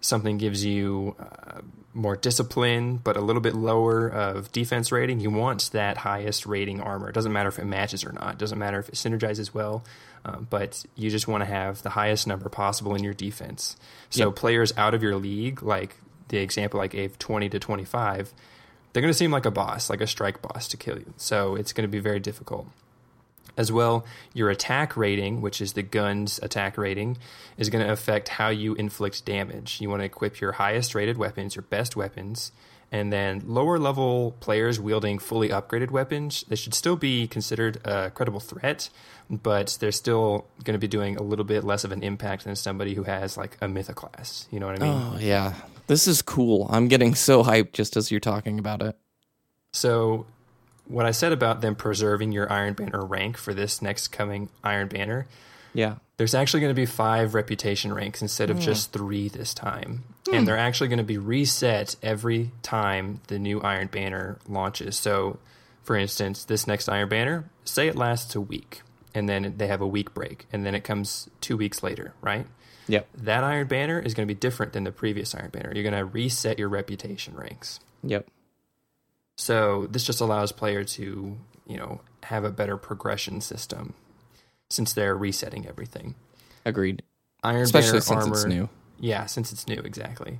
something 0.01 0.37
gives 0.37 0.65
you 0.65 1.15
uh, 1.17 1.61
more 1.93 2.17
discipline, 2.17 2.97
but 2.97 3.15
a 3.15 3.21
little 3.21 3.41
bit 3.41 3.55
lower 3.55 4.07
of 4.09 4.51
defense 4.51 4.91
rating. 4.91 5.21
You 5.21 5.29
want 5.29 5.69
that 5.71 5.97
highest 5.99 6.45
rating 6.45 6.81
armor. 6.81 7.07
It 7.07 7.13
doesn't 7.15 7.31
matter 7.31 7.49
if 7.49 7.59
it 7.59 7.65
matches 7.65 8.03
or 8.03 8.11
not. 8.11 8.33
It 8.33 8.39
doesn't 8.39 8.59
matter 8.59 8.79
if 8.79 8.89
it 8.89 8.95
synergizes 8.95 9.53
well. 9.53 9.85
Um, 10.25 10.47
but 10.49 10.85
you 10.95 11.09
just 11.09 11.27
want 11.27 11.41
to 11.43 11.45
have 11.45 11.81
the 11.81 11.91
highest 11.91 12.27
number 12.27 12.49
possible 12.49 12.93
in 12.95 13.03
your 13.03 13.13
defense. 13.13 13.77
So 14.09 14.27
Yep. 14.27 14.35
players 14.35 14.73
out 14.75 14.93
of 14.93 15.01
your 15.03 15.15
league, 15.15 15.61
like 15.63 15.95
the 16.29 16.39
example 16.39 16.81
I 16.81 16.87
gave, 16.87 17.19
twenty 17.19 17.47
to 17.49 17.59
twenty-five, 17.59 18.33
they're 18.93 19.01
going 19.01 19.11
to 19.11 19.17
seem 19.17 19.31
like 19.31 19.45
a 19.45 19.51
boss, 19.51 19.89
like 19.89 20.01
a 20.01 20.07
strike 20.07 20.41
boss 20.41 20.67
to 20.69 20.77
kill 20.77 20.97
you. 20.97 21.13
So 21.17 21.55
it's 21.55 21.73
going 21.73 21.83
to 21.83 21.91
be 21.91 21.99
very 21.99 22.19
difficult. 22.19 22.67
As 23.55 23.71
well, 23.71 24.03
your 24.33 24.49
attack 24.49 24.97
rating, 24.97 25.41
which 25.41 25.61
is 25.61 25.73
the 25.73 25.83
gun's 25.83 26.39
attack 26.41 26.75
rating, 26.75 27.17
is 27.55 27.69
going 27.69 27.85
to 27.85 27.91
affect 27.91 28.29
how 28.29 28.49
you 28.49 28.73
inflict 28.73 29.25
damage. 29.25 29.79
You 29.79 29.89
want 29.89 30.01
to 30.01 30.05
equip 30.05 30.41
your 30.41 30.53
highest 30.53 30.95
rated 30.95 31.17
weapons, 31.17 31.55
your 31.55 31.61
best 31.61 31.95
weapons, 31.95 32.51
and 32.91 33.13
then 33.13 33.43
lower 33.45 33.77
level 33.77 34.35
players 34.39 34.79
wielding 34.79 35.19
fully 35.19 35.49
upgraded 35.49 35.91
weapons, 35.91 36.45
they 36.47 36.55
should 36.55 36.75
still 36.75 36.95
be 36.95 37.27
considered 37.27 37.79
a 37.85 38.11
credible 38.11 38.39
threat, 38.39 38.89
but 39.29 39.77
they're 39.79 39.91
still 39.91 40.45
going 40.63 40.73
to 40.73 40.79
be 40.79 40.87
doing 40.87 41.17
a 41.17 41.23
little 41.23 41.45
bit 41.45 41.63
less 41.63 41.83
of 41.83 41.91
an 41.91 42.03
impact 42.03 42.43
than 42.43 42.55
somebody 42.55 42.93
who 42.93 43.03
has 43.03 43.35
like 43.35 43.57
a 43.61 43.67
mythic 43.67 43.95
class. 43.95 44.47
You 44.51 44.59
know 44.59 44.67
what 44.67 44.81
I 44.81 44.85
mean? 44.85 44.93
Oh, 44.93 45.17
yeah. 45.19 45.53
This 45.87 46.07
is 46.07 46.21
cool. 46.21 46.67
I'm 46.69 46.87
getting 46.87 47.15
so 47.15 47.43
hyped 47.43 47.73
just 47.73 47.97
as 47.97 48.11
you're 48.11 48.19
talking 48.19 48.59
about 48.59 48.81
it. 48.81 48.97
So, 49.71 50.25
what 50.85 51.05
I 51.05 51.11
said 51.11 51.31
about 51.31 51.61
them 51.61 51.75
preserving 51.75 52.31
your 52.31 52.51
Iron 52.51 52.73
Banner 52.73 53.03
rank 53.05 53.37
for 53.37 53.53
this 53.53 53.81
next 53.81 54.09
coming 54.09 54.49
Iron 54.63 54.87
Banner, 54.87 55.27
Yeah. 55.73 55.95
there's 56.17 56.35
actually 56.35 56.59
going 56.59 56.73
to 56.73 56.79
be 56.79 56.85
five 56.85 57.33
reputation 57.33 57.93
ranks 57.93 58.21
instead 58.21 58.49
of 58.49 58.59
just 58.59 58.91
three 58.91 59.29
this 59.29 59.53
time. 59.53 60.03
And 60.31 60.41
hmm. 60.41 60.45
they're 60.45 60.57
actually 60.57 60.89
going 60.89 60.97
to 60.97 61.03
be 61.03 61.17
reset 61.17 61.95
every 62.03 62.51
time 62.61 63.21
the 63.27 63.39
new 63.39 63.61
Iron 63.61 63.87
Banner 63.87 64.39
launches. 64.47 64.97
So, 64.97 65.39
for 65.83 65.95
instance, 65.95 66.45
this 66.45 66.67
next 66.67 66.87
Iron 66.87 67.09
Banner, 67.09 67.49
say 67.65 67.87
it 67.87 67.95
lasts 67.95 68.35
a 68.35 68.41
week, 68.41 68.81
and 69.13 69.27
then 69.27 69.55
they 69.57 69.67
have 69.67 69.81
a 69.81 69.87
week 69.87 70.13
break, 70.13 70.45
and 70.51 70.65
then 70.65 70.75
it 70.75 70.83
comes 70.83 71.29
two 71.41 71.57
weeks 71.57 71.83
later, 71.83 72.13
right? 72.21 72.45
Yep. 72.87 73.07
That 73.15 73.43
Iron 73.43 73.67
Banner 73.67 73.99
is 73.99 74.13
going 74.13 74.27
to 74.27 74.33
be 74.33 74.37
different 74.37 74.73
than 74.73 74.83
the 74.83 74.91
previous 74.91 75.33
Iron 75.35 75.49
Banner. 75.49 75.71
You're 75.73 75.89
going 75.89 75.95
to 75.95 76.05
reset 76.05 76.59
your 76.59 76.69
reputation 76.69 77.35
ranks. 77.35 77.79
Yep. 78.03 78.27
So 79.37 79.87
this 79.89 80.03
just 80.03 80.21
allows 80.21 80.51
player 80.51 80.83
to, 80.83 81.37
you 81.65 81.77
know, 81.77 82.01
have 82.23 82.43
a 82.43 82.51
better 82.51 82.77
progression 82.77 83.41
system 83.41 83.93
since 84.69 84.93
they're 84.93 85.15
resetting 85.15 85.67
everything. 85.67 86.15
Agreed. 86.65 87.03
Iron 87.43 87.61
Especially 87.61 87.91
Banner 87.91 88.01
since 88.01 88.23
armor, 88.23 88.33
it's 88.33 88.45
new. 88.45 88.69
Yeah, 88.99 89.25
since 89.25 89.51
it's 89.51 89.67
new, 89.67 89.79
exactly. 89.79 90.39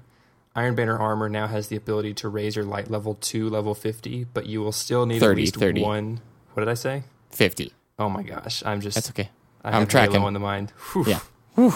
Iron 0.55 0.75
Banner 0.75 0.97
armor 0.97 1.29
now 1.29 1.47
has 1.47 1.67
the 1.67 1.75
ability 1.75 2.13
to 2.15 2.29
raise 2.29 2.55
your 2.55 2.65
light 2.65 2.89
level 2.89 3.15
to 3.15 3.49
level 3.49 3.73
50, 3.73 4.25
but 4.33 4.45
you 4.45 4.61
will 4.61 4.71
still 4.71 5.05
need 5.05 5.19
30, 5.19 5.31
at 5.31 5.37
least 5.37 5.55
30. 5.55 5.81
one. 5.81 6.21
What 6.53 6.61
did 6.61 6.69
I 6.69 6.75
say? 6.75 7.03
50. 7.31 7.73
Oh 7.97 8.09
my 8.09 8.21
gosh, 8.21 8.63
I'm 8.65 8.79
just. 8.79 8.95
That's 8.95 9.09
okay. 9.09 9.29
I 9.63 9.77
I'm 9.77 9.87
tracking. 9.87 10.15
Halo 10.15 10.27
on 10.27 10.33
the 10.33 10.39
mind. 10.39 10.71
Whew. 10.91 11.05
Yeah. 11.07 11.19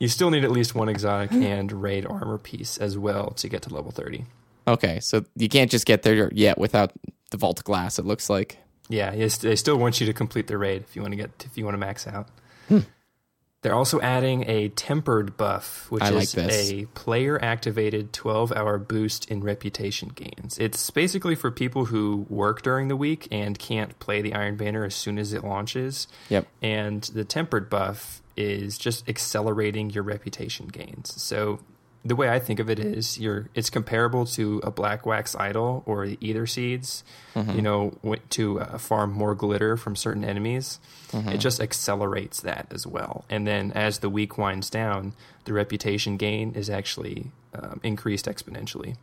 You 0.00 0.08
still 0.08 0.30
need 0.30 0.44
at 0.44 0.50
least 0.50 0.74
one 0.74 0.88
exotic 0.88 1.30
and 1.30 1.70
raid 1.70 2.06
armor 2.06 2.38
piece 2.38 2.78
as 2.78 2.96
well 2.96 3.32
to 3.32 3.48
get 3.50 3.60
to 3.62 3.74
level 3.74 3.90
30. 3.90 4.24
Okay, 4.66 4.98
so 4.98 5.26
you 5.36 5.48
can't 5.50 5.70
just 5.70 5.84
get 5.84 6.02
there 6.02 6.32
yet 6.32 6.56
without 6.56 6.92
the 7.30 7.36
vault 7.36 7.62
glass. 7.64 7.98
It 7.98 8.06
looks 8.06 8.30
like. 8.30 8.56
Yeah, 8.88 9.10
they 9.10 9.56
still 9.56 9.76
want 9.76 10.00
you 10.00 10.06
to 10.06 10.14
complete 10.14 10.46
the 10.46 10.56
raid 10.56 10.82
if 10.82 10.96
you 10.96 11.02
want 11.02 11.12
to 11.12 11.16
get 11.16 11.30
if 11.44 11.56
you 11.58 11.66
want 11.66 11.74
to 11.74 11.78
max 11.78 12.06
out. 12.06 12.28
Hmm. 12.68 12.78
They're 13.62 13.74
also 13.74 14.00
adding 14.00 14.48
a 14.48 14.70
tempered 14.70 15.36
buff, 15.36 15.90
which 15.90 16.02
I 16.02 16.12
is 16.12 16.32
this. 16.32 16.72
a 16.72 16.86
player 16.86 17.42
activated 17.42 18.12
12 18.12 18.52
hour 18.52 18.78
boost 18.78 19.30
in 19.30 19.42
reputation 19.42 20.08
gains. 20.08 20.56
It's 20.58 20.88
basically 20.90 21.34
for 21.34 21.50
people 21.50 21.84
who 21.86 22.26
work 22.30 22.62
during 22.62 22.88
the 22.88 22.96
week 22.96 23.28
and 23.30 23.58
can't 23.58 23.98
play 23.98 24.22
the 24.22 24.32
Iron 24.32 24.56
Banner 24.56 24.84
as 24.84 24.94
soon 24.94 25.18
as 25.18 25.34
it 25.34 25.44
launches. 25.44 26.08
Yep. 26.30 26.46
And 26.62 27.02
the 27.02 27.24
tempered 27.24 27.68
buff 27.68 28.22
is 28.34 28.78
just 28.78 29.06
accelerating 29.08 29.90
your 29.90 30.04
reputation 30.04 30.68
gains. 30.68 31.20
So 31.22 31.60
the 32.04 32.16
way 32.16 32.30
I 32.30 32.38
think 32.38 32.60
of 32.60 32.70
it 32.70 32.78
is 32.78 33.18
you're 33.18 33.48
it's 33.54 33.68
comparable 33.68 34.24
to 34.26 34.60
a 34.64 34.70
black 34.70 35.04
wax 35.04 35.34
idol 35.34 35.82
or 35.84 36.06
the 36.06 36.16
ether 36.20 36.46
seeds, 36.46 37.04
you 37.54 37.62
know, 37.62 37.92
to 38.30 38.60
uh, 38.60 38.78
farm 38.78 39.12
more 39.12 39.34
glimmer 39.34 39.76
from 39.76 39.96
certain 39.96 40.24
enemies. 40.24 40.80
It 41.12 41.38
just 41.38 41.60
accelerates 41.60 42.40
that 42.40 42.68
as 42.70 42.86
well. 42.86 43.24
And 43.28 43.46
then 43.46 43.72
as 43.72 43.98
the 43.98 44.08
week 44.08 44.38
winds 44.38 44.70
down, 44.70 45.12
the 45.44 45.52
reputation 45.52 46.16
gain 46.16 46.52
is 46.54 46.70
actually 46.70 47.32
um, 47.54 47.80
increased 47.82 48.26
exponentially. 48.26 48.96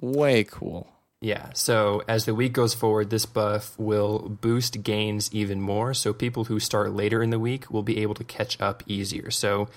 Way 0.00 0.44
cool. 0.44 0.88
Yeah, 1.20 1.50
so 1.54 2.02
as 2.06 2.26
the 2.26 2.34
week 2.34 2.52
goes 2.52 2.74
forward, 2.74 3.08
this 3.08 3.24
buff 3.24 3.78
will 3.78 4.28
boost 4.28 4.82
gains 4.82 5.30
even 5.32 5.60
more. 5.60 5.94
So 5.94 6.12
people 6.12 6.44
who 6.44 6.60
start 6.60 6.92
later 6.92 7.22
in 7.22 7.30
the 7.30 7.38
week 7.38 7.70
will 7.70 7.82
be 7.82 8.02
able 8.02 8.14
to 8.14 8.24
catch 8.24 8.60
up 8.60 8.82
easier. 8.86 9.30
So, 9.30 9.68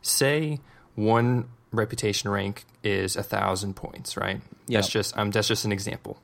say 0.00 0.60
one 0.94 1.48
reputation 1.76 2.30
rank 2.30 2.64
is 2.82 3.16
a 3.16 3.22
thousand 3.22 3.74
points, 3.74 4.16
right? 4.16 4.40
That's 4.68 4.88
just 4.88 5.16
um, 5.18 5.30
that's 5.30 5.48
just 5.48 5.64
an 5.64 5.72
example. 5.72 6.18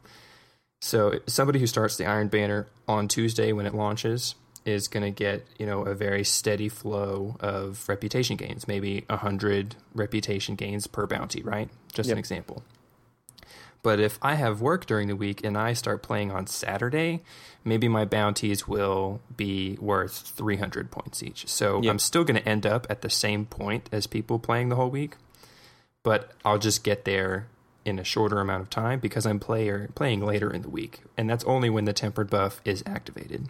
So 0.81 1.21
somebody 1.27 1.59
who 1.59 1.67
starts 1.67 1.97
the 1.97 2.07
Iron 2.07 2.29
Banner 2.29 2.67
on 2.89 3.07
Tuesday 3.09 3.53
when 3.53 3.67
it 3.67 3.75
launches 3.75 4.35
is 4.65 4.89
going 4.89 5.03
to 5.03 5.11
get 5.11 5.47
you 5.59 5.67
know 5.67 5.83
a 5.83 5.95
very 5.95 6.25
steady 6.25 6.69
flow 6.69 7.37
of 7.41 7.87
reputation 7.89 8.37
gains, 8.37 8.67
maybe 8.69 9.05
a 9.09 9.17
hundred 9.19 9.77
reputation 9.95 10.55
gains 10.55 10.87
per 10.87 11.07
bounty, 11.07 11.43
right? 11.43 11.69
Just 11.93 12.09
an 12.11 12.19
example. 12.19 12.63
But 13.83 13.99
if 13.99 14.19
I 14.21 14.35
have 14.35 14.61
work 14.61 14.85
during 14.85 15.09
the 15.09 15.17
week 15.17 15.43
and 15.43 15.57
I 15.57 15.73
start 15.73 16.03
playing 16.03 16.31
on 16.31 16.47
Saturday, 16.47 17.23
maybe 17.65 17.89
my 17.89 18.05
bounties 18.05 18.69
will 18.69 19.23
be 19.35 19.79
worth 19.81 20.13
300 20.37 20.91
points 20.91 21.23
each. 21.23 21.49
So 21.49 21.81
Yep. 21.83 21.91
I'm 21.91 21.99
still 21.99 22.23
going 22.25 22.39
to 22.39 22.47
end 22.47 22.67
up 22.67 22.87
at 22.91 23.01
the 23.01 23.09
same 23.09 23.47
point 23.47 23.89
as 23.91 24.07
people 24.07 24.39
playing 24.39 24.69
the 24.69 24.77
whole 24.77 24.91
week, 24.91 25.17
but 26.03 26.33
I'll 26.45 26.59
just 26.59 26.85
get 26.85 27.05
there 27.05 27.47
in 27.85 27.99
a 27.99 28.05
shorter 28.05 28.41
amount 28.41 28.63
of 28.63 28.71
time 28.71 29.01
because 29.01 29.27
I'm 29.27 29.41
player 29.41 29.89
playing 29.95 30.25
later 30.25 30.51
in 30.53 30.63
the 30.63 30.69
week, 30.71 31.01
and 31.17 31.29
that's 31.29 31.45
only 31.45 31.71
when 31.71 31.85
the 31.87 31.93
tempered 31.93 32.31
buff 32.31 32.61
is 32.65 32.83
activated. 32.87 33.49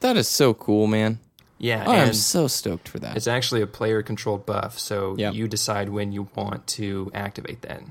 That 0.00 0.16
is 0.16 0.28
so 0.28 0.54
cool, 0.54 0.86
man. 0.86 1.18
Yeah, 1.58 1.84
I 1.88 1.96
am 1.98 2.12
so 2.14 2.48
stoked 2.48 2.88
for 2.88 2.98
that. 2.98 3.16
it's 3.16 3.28
actually 3.28 3.62
a 3.62 3.68
player 3.68 4.02
controlled 4.02 4.44
buff, 4.46 4.78
so 4.78 5.14
Yep. 5.16 5.34
you 5.34 5.46
decide 5.46 5.90
when 5.90 6.10
you 6.10 6.28
want 6.34 6.66
to 6.68 7.10
activate 7.14 7.62
that. 7.62 7.82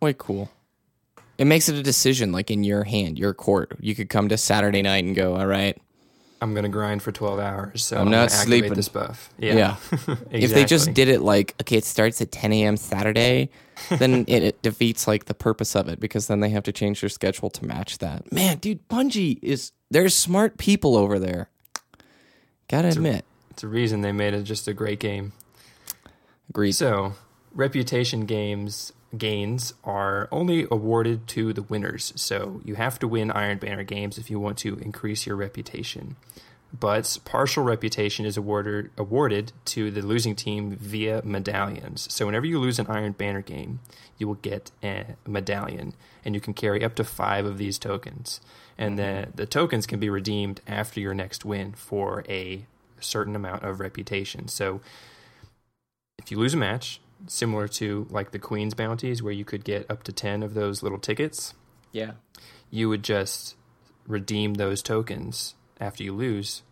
Way 0.00 0.14
cool. 0.16 0.50
It 1.36 1.46
makes 1.46 1.68
it 1.68 1.74
a 1.74 1.82
decision, 1.82 2.32
like 2.32 2.50
in 2.50 2.64
your 2.64 2.84
hand, 2.84 3.18
your 3.18 3.34
court. 3.34 3.76
You 3.80 3.94
could 3.94 4.08
come 4.08 4.28
to 4.30 4.38
Saturday 4.38 4.80
night 4.82 5.04
and 5.04 5.14
go, 5.16 5.36
all 5.36 5.46
right. 5.46 5.76
I'm 6.44 6.52
gonna 6.52 6.68
grind 6.68 7.02
for 7.02 7.10
12 7.10 7.38
hours, 7.40 7.82
so 7.82 7.96
I'm 7.96 8.08
I'm, 8.08 8.10
not 8.10 8.30
sleeping. 8.30 8.74
this 8.74 8.90
buff. 8.90 9.30
Yeah. 9.38 9.54
Yeah, 9.54 9.76
If 10.30 10.52
they 10.52 10.66
just 10.66 10.92
did 10.92 11.08
it 11.08 11.22
like, 11.22 11.54
okay, 11.62 11.78
it 11.78 11.86
starts 11.86 12.20
at 12.20 12.30
10 12.32 12.52
a.m. 12.52 12.76
Saturday, 12.76 13.48
then 13.88 14.26
it, 14.28 14.42
it 14.42 14.62
defeats 14.62 15.08
like 15.08 15.24
the 15.24 15.32
purpose 15.32 15.74
of 15.74 15.88
it 15.88 16.00
because 16.00 16.26
then 16.26 16.40
they 16.40 16.50
have 16.50 16.62
to 16.64 16.72
change 16.72 17.00
their 17.00 17.08
schedule 17.08 17.48
to 17.48 17.64
match 17.64 17.96
that. 17.96 18.30
Man, 18.30 18.58
dude, 18.58 18.86
Bungie 18.90 19.38
is, 19.40 19.72
there's 19.90 20.14
smart 20.14 20.58
people 20.58 20.98
over 20.98 21.18
there. 21.18 21.48
Gotta 22.68 22.88
admit. 22.88 23.24
It's 23.48 23.64
a 23.64 23.68
reason 23.68 24.02
they 24.02 24.12
made 24.12 24.34
it 24.34 24.42
just 24.42 24.68
a 24.68 24.74
great 24.74 25.00
game. 25.00 25.32
Agreed. 26.50 26.72
So, 26.72 27.14
reputation 27.54 28.26
games 28.26 28.92
gains 29.18 29.74
are 29.84 30.28
only 30.30 30.66
awarded 30.70 31.26
to 31.28 31.52
the 31.52 31.62
winners. 31.62 32.12
So, 32.16 32.60
you 32.64 32.74
have 32.74 32.98
to 33.00 33.08
win 33.08 33.30
Iron 33.30 33.58
Banner 33.58 33.84
games 33.84 34.18
if 34.18 34.30
you 34.30 34.38
want 34.38 34.58
to 34.58 34.76
increase 34.76 35.26
your 35.26 35.36
reputation. 35.36 36.16
But 36.78 37.18
partial 37.24 37.62
reputation 37.62 38.26
is 38.26 38.36
awarded 38.36 38.90
awarded 38.98 39.52
to 39.66 39.92
the 39.92 40.02
losing 40.02 40.34
team 40.34 40.74
via 40.76 41.22
medallions. 41.24 42.12
So, 42.12 42.26
whenever 42.26 42.46
you 42.46 42.58
lose 42.58 42.80
an 42.80 42.88
Iron 42.88 43.12
Banner 43.12 43.42
game, 43.42 43.78
you 44.18 44.26
will 44.26 44.34
get 44.34 44.72
a 44.82 45.14
medallion, 45.26 45.94
and 46.24 46.34
you 46.34 46.40
can 46.40 46.52
carry 46.52 46.82
up 46.84 46.96
to 46.96 47.04
five 47.04 47.46
of 47.46 47.58
these 47.58 47.78
tokens. 47.78 48.40
And 48.76 48.98
the 48.98 49.28
the 49.32 49.46
tokens 49.46 49.86
can 49.86 50.00
be 50.00 50.10
redeemed 50.10 50.62
after 50.66 50.98
your 50.98 51.14
next 51.14 51.44
win 51.44 51.74
for 51.74 52.24
a 52.28 52.66
certain 52.98 53.36
amount 53.36 53.62
of 53.62 53.78
reputation. 53.78 54.48
So, 54.48 54.80
if 56.18 56.32
you 56.32 56.38
lose 56.38 56.54
a 56.54 56.56
match, 56.56 57.00
similar 57.26 57.68
to 57.68 58.06
like 58.10 58.30
the 58.32 58.38
Queen's 58.38 58.74
bounties, 58.74 59.22
where 59.22 59.32
you 59.32 59.44
could 59.44 59.64
get 59.64 59.90
up 59.90 60.02
to 60.04 60.12
10 60.12 60.42
of 60.42 60.54
those 60.54 60.82
little 60.82 60.98
tickets, 60.98 61.54
yeah. 61.92 62.12
you 62.70 62.88
would 62.88 63.02
just 63.02 63.56
redeem 64.06 64.54
those 64.54 64.82
tokens 64.82 65.54
after 65.80 66.02
you 66.02 66.12
lose 66.14 66.62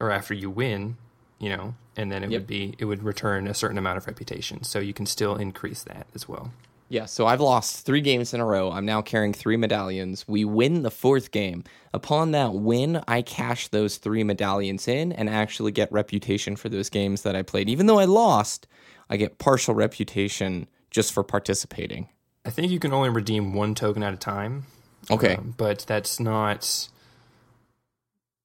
or 0.00 0.10
after 0.10 0.34
you 0.34 0.50
win, 0.50 0.96
you 1.38 1.48
know, 1.48 1.74
and 1.96 2.10
then 2.10 2.24
it 2.24 2.30
Yep. 2.30 2.40
would 2.40 2.46
be, 2.46 2.74
it 2.78 2.84
would 2.86 3.02
return 3.02 3.46
a 3.46 3.54
certain 3.54 3.78
amount 3.78 3.98
of 3.98 4.06
reputation. 4.06 4.64
So 4.64 4.78
you 4.80 4.92
can 4.92 5.06
still 5.06 5.36
increase 5.36 5.82
that 5.84 6.06
as 6.14 6.28
well. 6.28 6.52
Yeah, 6.92 7.06
so 7.06 7.26
I've 7.26 7.40
lost 7.40 7.86
three 7.86 8.02
games 8.02 8.34
in 8.34 8.40
a 8.40 8.44
row. 8.44 8.70
I'm 8.70 8.84
now 8.84 9.00
carrying 9.00 9.32
three 9.32 9.56
medallions. 9.56 10.28
We 10.28 10.44
win 10.44 10.82
the 10.82 10.90
fourth 10.90 11.30
game. 11.30 11.64
Upon 11.94 12.32
that 12.32 12.52
win, 12.52 13.02
I 13.08 13.22
cash 13.22 13.68
those 13.68 13.96
three 13.96 14.22
medallions 14.24 14.86
in 14.86 15.10
and 15.10 15.30
actually 15.30 15.72
get 15.72 15.90
reputation 15.90 16.54
for 16.54 16.68
those 16.68 16.90
games 16.90 17.22
that 17.22 17.34
I 17.34 17.40
played. 17.44 17.70
Even 17.70 17.86
though 17.86 17.98
I 17.98 18.04
lost, 18.04 18.66
I 19.08 19.16
get 19.16 19.38
partial 19.38 19.74
reputation 19.74 20.66
just 20.90 21.14
for 21.14 21.24
participating. 21.24 22.10
I 22.44 22.50
think 22.50 22.70
you 22.70 22.78
can 22.78 22.92
only 22.92 23.08
redeem 23.08 23.54
one 23.54 23.74
token 23.74 24.02
at 24.02 24.12
a 24.12 24.18
time. 24.18 24.64
Okay. 25.10 25.36
um, 25.36 25.54
but 25.56 25.86
that's 25.88 26.20
not 26.20 26.90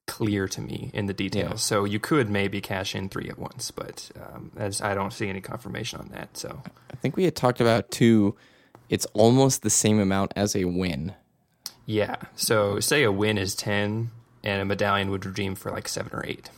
clear 0.08 0.48
to 0.48 0.62
me 0.62 0.90
in 0.94 1.06
the 1.06 1.14
details. 1.14 1.52
Yeah. 1.52 1.56
So 1.58 1.84
you 1.86 2.00
could 2.00 2.30
maybe 2.30 2.62
cash 2.62 2.96
in 2.96 3.10
three 3.10 3.30
at 3.30 3.38
once, 3.38 3.70
but 3.72 4.10
um, 4.16 4.52
as 4.58 4.82
I 4.82 4.96
don't 4.96 5.14
see 5.14 5.30
any 5.30 5.42
confirmation 5.42 6.00
on 6.00 6.10
that. 6.10 6.36
So 6.38 6.62
I 6.92 6.96
think 6.96 7.16
we 7.16 7.26
had 7.26 7.36
talked 7.36 7.62
about 7.62 7.92
two. 7.92 8.36
It's 8.90 9.06
almost 9.14 9.62
the 9.62 9.70
same 9.70 10.00
amount 10.00 10.34
as 10.36 10.56
a 10.56 10.64
win. 10.66 11.14
yeah, 11.86 12.16
so 12.36 12.80
say 12.80 13.04
a 13.04 13.12
win 13.12 13.38
is 13.38 13.54
ten, 13.54 14.10
and 14.44 14.62
a 14.62 14.66
medallion 14.66 15.12
would 15.12 15.26
redeem 15.26 15.56
for 15.56 15.72
like 15.72 15.88
seven 15.88 16.12
or 16.14 16.26
eight. 16.26 16.50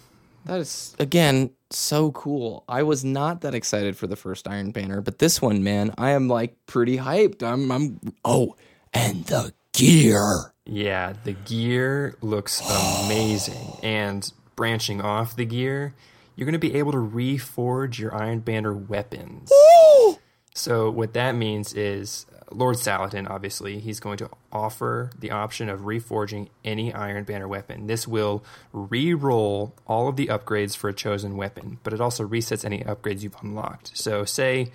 That 0.46 0.60
is 0.62 0.96
again 1.00 1.52
so 1.72 2.12
cool. 2.12 2.64
I 2.68 2.84
was 2.84 3.04
not 3.04 3.42
that 3.42 3.54
excited 3.54 3.98
for 3.98 4.08
the 4.08 4.16
first 4.16 4.48
Iron 4.48 4.72
Banner, 4.72 5.02
but 5.02 5.20
this 5.20 5.42
one, 5.42 5.64
man, 5.64 5.94
I 5.98 6.12
am 6.12 6.28
like 6.28 6.56
pretty 6.66 6.98
hyped. 6.98 7.44
I'm 7.44 7.72
I'm 7.72 8.00
oh, 8.24 8.56
and 8.94 9.26
the 9.26 9.54
gear. 9.80 10.54
Yeah, 10.66 11.14
the 11.24 11.34
gear 11.34 12.16
looks 12.22 12.62
amazing, 13.06 13.74
and 13.84 14.32
branching 14.56 15.02
off 15.02 15.36
the 15.36 15.46
gear, 15.46 15.94
you're 16.36 16.46
going 16.46 16.54
to 16.54 16.60
be 16.60 16.76
able 16.76 16.92
to 16.92 16.98
reforge 16.98 17.98
your 17.98 18.16
Iron 18.16 18.40
Banner 18.40 18.74
weapons. 18.74 19.52
So 20.54 20.90
what 20.90 21.14
that 21.14 21.36
means 21.36 21.74
is 21.74 22.26
uh, 22.34 22.40
Lord 22.52 22.78
Saladin, 22.78 23.28
obviously, 23.28 23.80
he's 23.80 24.00
going 24.00 24.18
to 24.18 24.30
offer 24.52 25.12
the 25.18 25.32
option 25.32 25.70
of 25.70 25.82
reforging 25.82 26.50
any 26.66 26.94
Iron 26.94 27.24
Banner 27.24 27.48
weapon. 27.48 27.88
This 27.88 28.08
will 28.08 28.44
re-roll 28.74 29.74
all 29.88 30.08
of 30.10 30.18
the 30.18 30.28
upgrades 30.28 30.76
for 30.76 30.90
a 30.90 30.94
chosen 30.94 31.38
weapon, 31.38 31.80
but 31.84 31.94
it 31.94 32.02
also 32.02 32.28
resets 32.28 32.66
any 32.66 32.80
upgrades 32.80 33.22
you've 33.22 33.38
unlocked. 33.42 33.98
So 33.98 34.26
say 34.26 34.72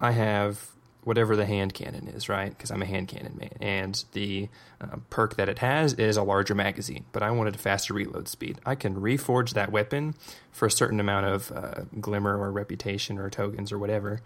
I 0.00 0.10
have 0.12 0.72
whatever 1.04 1.34
the 1.34 1.46
hand 1.46 1.74
cannon 1.74 2.08
is, 2.08 2.28
right? 2.28 2.50
Because 2.50 2.70
I'm 2.70 2.82
a 2.82 2.86
hand 2.86 3.08
cannon 3.08 3.36
man, 3.38 3.50
and 3.60 4.04
the 4.12 4.48
uh, 4.80 4.96
perk 5.10 5.36
that 5.36 5.48
it 5.48 5.58
has 5.58 5.94
is 5.94 6.16
a 6.16 6.22
larger 6.22 6.54
magazine. 6.54 7.04
But 7.12 7.22
I 7.22 7.30
wanted 7.30 7.56
a 7.56 7.58
faster 7.58 7.94
reload 7.94 8.28
speed. 8.28 8.58
I 8.64 8.74
can 8.74 9.00
reforge 9.00 9.54
that 9.54 9.72
weapon 9.72 10.14
for 10.52 10.66
a 10.66 10.70
certain 10.70 11.00
amount 11.00 11.26
of 11.26 11.52
uh, 11.52 11.82
glimmer 12.00 12.38
or 12.38 12.52
reputation 12.52 13.18
or 13.18 13.28
tokens 13.30 13.72
or 13.72 13.78
whatever, 13.78 14.20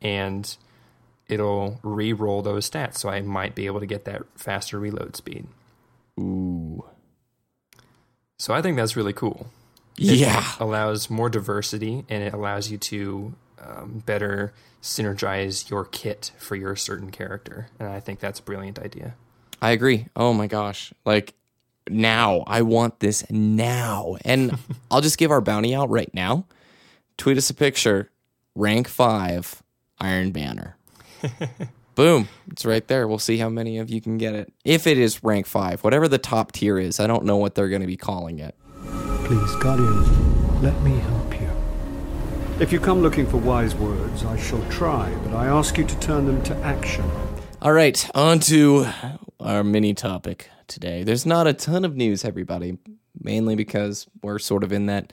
and 0.00 0.56
it'll 1.28 1.78
re-roll 1.82 2.42
those 2.42 2.68
stats. 2.68 2.98
So 2.98 3.08
I 3.08 3.22
might 3.22 3.54
be 3.54 3.66
able 3.66 3.80
to 3.80 3.86
get 3.86 4.04
that 4.04 4.22
faster 4.36 4.78
reload 4.78 5.16
speed. 5.16 5.46
Ooh. 6.18 6.84
So 8.38 8.52
I 8.52 8.62
think 8.62 8.76
that's 8.76 8.96
really 8.96 9.12
cool. 9.12 9.48
Yeah. 9.96 10.44
allows 10.58 11.10
more 11.10 11.28
diversity 11.28 12.04
and 12.08 12.22
it 12.22 12.32
allows 12.32 12.70
you 12.70 12.78
to 12.78 13.34
um, 13.60 14.02
better 14.06 14.52
synergize 14.82 15.68
your 15.68 15.84
kit 15.84 16.32
for 16.38 16.56
your 16.56 16.76
certain 16.76 17.10
character. 17.10 17.68
And 17.78 17.88
I 17.88 18.00
think 18.00 18.20
that's 18.20 18.40
a 18.40 18.42
brilliant 18.42 18.78
idea. 18.78 19.14
I 19.60 19.70
agree. 19.72 20.06
Oh 20.16 20.32
my 20.32 20.46
gosh. 20.46 20.92
Like 21.04 21.34
now, 21.88 22.44
I 22.46 22.62
want 22.62 23.00
this 23.00 23.28
now. 23.30 24.16
And 24.24 24.56
I'll 24.90 25.00
just 25.00 25.18
give 25.18 25.30
our 25.30 25.40
bounty 25.40 25.74
out 25.74 25.90
right 25.90 26.12
now. 26.14 26.46
Tweet 27.18 27.36
us 27.36 27.50
a 27.50 27.54
picture, 27.54 28.10
rank 28.54 28.88
five, 28.88 29.62
Iron 30.00 30.32
Banner. 30.32 30.76
Boom. 31.94 32.28
It's 32.50 32.64
right 32.64 32.86
there. 32.88 33.06
We'll 33.06 33.18
see 33.18 33.36
how 33.36 33.50
many 33.50 33.78
of 33.78 33.90
you 33.90 34.00
can 34.00 34.16
get 34.16 34.34
it. 34.34 34.50
If 34.64 34.86
it 34.86 34.96
is 34.96 35.22
rank 35.22 35.44
five, 35.46 35.84
whatever 35.84 36.08
the 36.08 36.18
top 36.18 36.52
tier 36.52 36.78
is, 36.78 36.98
I 36.98 37.06
don't 37.06 37.24
know 37.24 37.36
what 37.36 37.54
they're 37.54 37.68
going 37.68 37.82
to 37.82 37.86
be 37.86 37.98
calling 37.98 38.38
it. 38.38 38.54
Please, 39.24 39.54
Guardian, 39.56 40.62
let 40.62 40.80
me 40.82 40.92
help 40.92 41.14
you. 41.14 41.19
If 42.60 42.72
you 42.72 42.78
come 42.78 43.00
looking 43.00 43.26
for 43.26 43.38
wise 43.38 43.74
words, 43.74 44.22
I 44.22 44.36
shall 44.36 44.62
try, 44.68 45.10
but 45.24 45.32
I 45.32 45.46
ask 45.46 45.78
you 45.78 45.84
to 45.86 45.98
turn 45.98 46.26
them 46.26 46.42
to 46.42 46.54
action. 46.58 47.10
All 47.62 47.72
right, 47.72 48.06
on 48.14 48.38
to 48.40 48.86
our 49.40 49.64
mini 49.64 49.94
topic 49.94 50.50
today. 50.66 51.02
There's 51.02 51.24
not 51.24 51.46
a 51.46 51.54
ton 51.54 51.86
of 51.86 51.96
news, 51.96 52.22
everybody, 52.22 52.76
mainly 53.18 53.56
because 53.56 54.06
we're 54.22 54.38
sort 54.38 54.62
of 54.62 54.72
in 54.72 54.84
that 54.86 55.10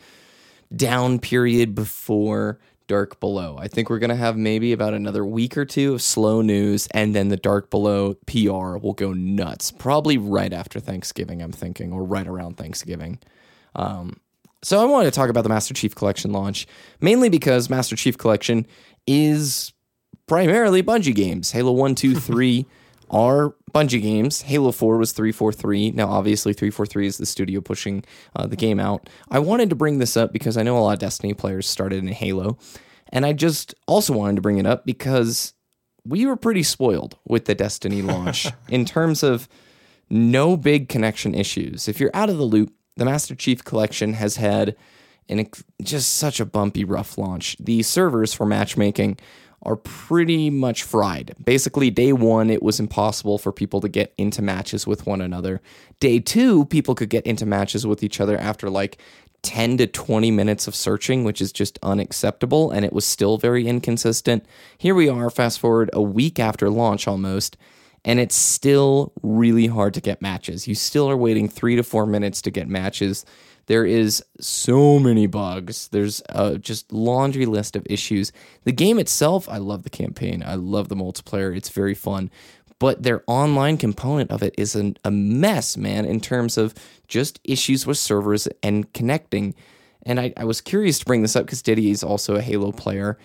down 0.75 1.19
period 1.19 1.73
before 1.73 2.59
Dark 2.87 3.21
Below. 3.21 3.57
I 3.57 3.69
think 3.69 3.89
we're 3.89 3.99
going 3.99 4.09
to 4.09 4.17
have 4.17 4.35
maybe 4.35 4.73
about 4.73 4.93
another 4.93 5.25
week 5.25 5.57
or 5.57 5.63
two 5.63 5.93
of 5.93 6.01
slow 6.01 6.41
news, 6.41 6.89
and 6.91 7.15
then 7.15 7.29
the 7.29 7.37
Dark 7.37 7.69
Below 7.69 8.15
PR 8.25 8.75
will 8.75 8.93
go 8.93 9.13
nuts. 9.13 9.71
Probably 9.71 10.17
right 10.17 10.51
after 10.51 10.81
Thanksgiving, 10.81 11.41
I'm 11.41 11.53
thinking, 11.53 11.93
or 11.93 12.03
right 12.03 12.27
around 12.27 12.57
Thanksgiving. 12.57 13.19
Um, 13.73 14.17
so 14.63 14.81
I 14.81 14.85
wanted 14.85 15.05
to 15.05 15.15
talk 15.15 15.29
about 15.29 15.43
the 15.43 15.49
Master 15.49 15.73
Chief 15.73 15.93
Collection 15.95 16.31
launch, 16.31 16.67
mainly 17.01 17.29
because 17.29 17.69
Master 17.69 17.95
Chief 17.95 18.17
Collection 18.17 18.65
is 19.05 19.73
primarily 20.27 20.83
Bungie 20.83 21.15
games. 21.15 21.51
Halo 21.51 21.71
1, 21.71 21.95
2, 21.95 22.15
3 22.19 22.65
are 23.09 23.55
Bungie 23.73 24.01
games. 24.01 24.41
Halo 24.41 24.71
4 24.71 24.97
was 24.97 25.11
343. 25.13 25.91
Now, 25.91 26.09
obviously, 26.09 26.53
343 26.53 27.07
is 27.07 27.17
the 27.17 27.25
studio 27.25 27.61
pushing 27.61 28.03
uh, 28.35 28.47
the 28.47 28.55
game 28.55 28.79
out. 28.79 29.09
I 29.29 29.39
wanted 29.39 29.69
to 29.69 29.75
bring 29.75 29.99
this 29.99 30.17
up 30.17 30.33
because 30.33 30.57
I 30.57 30.63
know 30.63 30.77
a 30.77 30.79
lot 30.79 30.93
of 30.93 30.99
Destiny 30.99 31.33
players 31.33 31.67
started 31.67 31.99
in 31.99 32.09
Halo. 32.09 32.57
And 33.09 33.25
I 33.25 33.33
just 33.33 33.73
also 33.87 34.13
wanted 34.13 34.35
to 34.35 34.41
bring 34.41 34.57
it 34.57 34.65
up 34.65 34.85
because 34.85 35.53
we 36.05 36.25
were 36.25 36.35
pretty 36.35 36.63
spoiled 36.63 37.17
with 37.25 37.45
the 37.45 37.55
Destiny 37.55 38.01
launch 38.01 38.47
in 38.69 38.85
terms 38.85 39.23
of 39.23 39.47
no 40.09 40.57
big 40.57 40.89
connection 40.89 41.33
issues. 41.33 41.87
If 41.87 41.99
you're 41.99 42.11
out 42.13 42.29
of 42.29 42.37
the 42.37 42.43
loop, 42.43 42.73
the 42.97 43.05
Master 43.05 43.35
Chief 43.35 43.63
Collection 43.63 44.13
has 44.13 44.35
had 44.35 44.75
an 45.29 45.47
just 45.81 46.15
such 46.15 46.39
a 46.39 46.45
bumpy, 46.45 46.83
rough 46.83 47.17
launch. 47.17 47.55
The 47.59 47.83
servers 47.83 48.33
for 48.33 48.45
matchmaking 48.45 49.17
are 49.63 49.75
pretty 49.75 50.49
much 50.49 50.83
fried. 50.83 51.35
Basically, 51.43 51.89
day 51.89 52.13
one, 52.13 52.49
it 52.49 52.61
was 52.61 52.79
impossible 52.79 53.37
for 53.37 53.51
people 53.51 53.81
to 53.81 53.89
get 53.89 54.13
into 54.17 54.41
matches 54.41 54.85
with 54.85 55.05
one 55.05 55.21
another. 55.21 55.61
Day 55.99 56.19
two, 56.19 56.65
people 56.65 56.95
could 56.95 57.09
get 57.09 57.25
into 57.25 57.45
matches 57.45 57.85
with 57.85 58.03
each 58.03 58.21
other 58.21 58.37
after 58.37 58.69
like 58.69 58.97
10 59.43 59.77
to 59.77 59.87
20 59.87 60.31
minutes 60.31 60.67
of 60.67 60.75
searching, 60.75 61.23
which 61.23 61.41
is 61.41 61.51
just 61.51 61.79
unacceptable, 61.83 62.71
and 62.71 62.85
it 62.85 62.93
was 62.93 63.05
still 63.05 63.37
very 63.37 63.67
inconsistent. 63.67 64.45
Here 64.77 64.95
we 64.95 65.09
are, 65.09 65.29
fast 65.29 65.59
forward 65.59 65.89
a 65.93 66.01
week 66.01 66.39
after 66.39 66.69
launch 66.69 67.07
almost, 67.07 67.57
and 68.07 68.21
it's 68.21 68.37
still 68.37 69.11
really 69.21 69.67
hard 69.67 69.93
to 69.93 70.01
get 70.01 70.21
matches. 70.21 70.65
You 70.65 70.75
still 70.75 71.09
are 71.09 71.17
waiting 71.17 71.49
three 71.49 71.75
to 71.75 71.83
four 71.83 72.05
minutes 72.05 72.41
to 72.43 72.49
get 72.49 72.69
matches. 72.69 73.25
There 73.65 73.85
is 73.85 74.23
so 74.39 74.97
many 74.97 75.27
bugs. 75.27 75.89
There's 75.89 76.23
a 76.29 76.57
just 76.57 76.93
laundry 76.93 77.45
list 77.45 77.75
of 77.75 77.85
issues. 77.89 78.31
The 78.63 78.71
game 78.71 78.97
itself, 78.97 79.49
I 79.49 79.57
love 79.57 79.83
the 79.83 79.89
campaign. 79.89 80.41
I 80.41 80.55
love 80.55 80.87
the 80.87 80.95
multiplayer. 80.95 81.55
It's 81.55 81.67
very 81.67 81.93
fun. 81.93 82.31
But 82.79 83.03
their 83.03 83.23
online 83.27 83.75
component 83.75 84.31
of 84.31 84.41
it 84.41 84.55
is 84.57 84.73
an, 84.73 84.95
a 85.03 85.11
mess, 85.11 85.75
man, 85.75 86.05
in 86.05 86.21
terms 86.21 86.57
of 86.57 86.75
just 87.09 87.41
issues 87.43 87.85
with 87.85 87.97
servers 87.97 88.47
and 88.63 88.91
connecting. 88.93 89.53
And 90.03 90.17
I, 90.17 90.31
I 90.37 90.45
was 90.45 90.61
curious 90.61 90.97
to 90.99 91.05
bring 91.05 91.23
this 91.23 91.35
up 91.35 91.45
because 91.45 91.61
Diddy 91.61 91.91
is 91.91 92.03
also 92.03 92.35
a 92.35 92.41
Halo 92.41 92.71
player. 92.71 93.17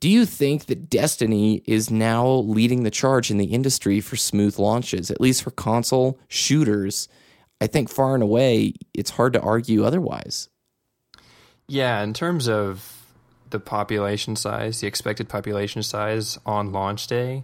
Do 0.00 0.08
you 0.08 0.24
think 0.24 0.66
that 0.66 0.88
Destiny 0.88 1.62
is 1.66 1.90
now 1.90 2.26
leading 2.26 2.84
the 2.84 2.90
charge 2.90 3.30
in 3.30 3.36
the 3.36 3.46
industry 3.46 4.00
for 4.00 4.16
smooth 4.16 4.58
launches, 4.58 5.10
at 5.10 5.20
least 5.20 5.42
for 5.42 5.50
console 5.50 6.18
shooters? 6.26 7.06
I 7.60 7.66
think 7.66 7.90
far 7.90 8.14
and 8.14 8.22
away, 8.22 8.74
it's 8.94 9.10
hard 9.10 9.34
to 9.34 9.40
argue 9.40 9.84
otherwise. 9.84 10.48
Yeah, 11.68 12.02
in 12.02 12.14
terms 12.14 12.48
of 12.48 13.06
the 13.50 13.60
population 13.60 14.36
size, 14.36 14.80
the 14.80 14.86
expected 14.86 15.28
population 15.28 15.82
size 15.82 16.38
on 16.46 16.72
launch 16.72 17.06
day, 17.06 17.42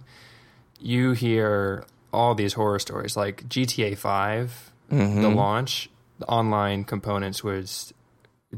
you 0.81 1.13
hear 1.13 1.85
all 2.13 2.35
these 2.35 2.55
horror 2.55 2.79
stories 2.79 3.17
like 3.17 3.47
GTA 3.49 3.99
5, 3.99 4.73
the 4.89 4.97
mm-hmm. 4.97 5.35
launch, 5.35 5.91
the 6.19 6.27
online 6.27 6.85
components 6.85 7.45
was 7.45 7.93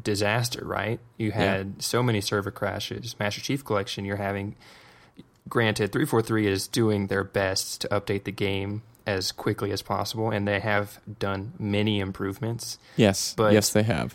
disaster, 0.03 0.65
right? 0.65 1.01
You 1.17 1.33
had 1.33 1.83
so 1.83 2.03
many 2.03 2.21
server 2.21 2.51
crashes. 2.51 3.17
Master 3.19 3.41
Chief 3.41 3.65
Collection, 3.65 4.05
you're 4.05 4.17
having 4.17 4.55
granted 5.49 5.93
343 5.93 6.47
is 6.47 6.69
doing 6.69 7.07
their 7.07 7.25
best 7.25 7.81
to 7.83 7.89
update 7.89 8.25
the 8.25 8.33
game 8.33 8.83
as 9.07 9.33
quickly 9.33 9.73
as 9.73 9.81
possible 9.81 10.31
and 10.31 10.47
they 10.47 10.61
have 10.61 11.01
done 11.19 11.53
many 11.59 11.99
improvements. 12.01 12.79
Yes, 12.97 13.33
But- 13.37 13.55
yes, 13.55 13.71
they 13.73 13.83
have. 13.83 14.15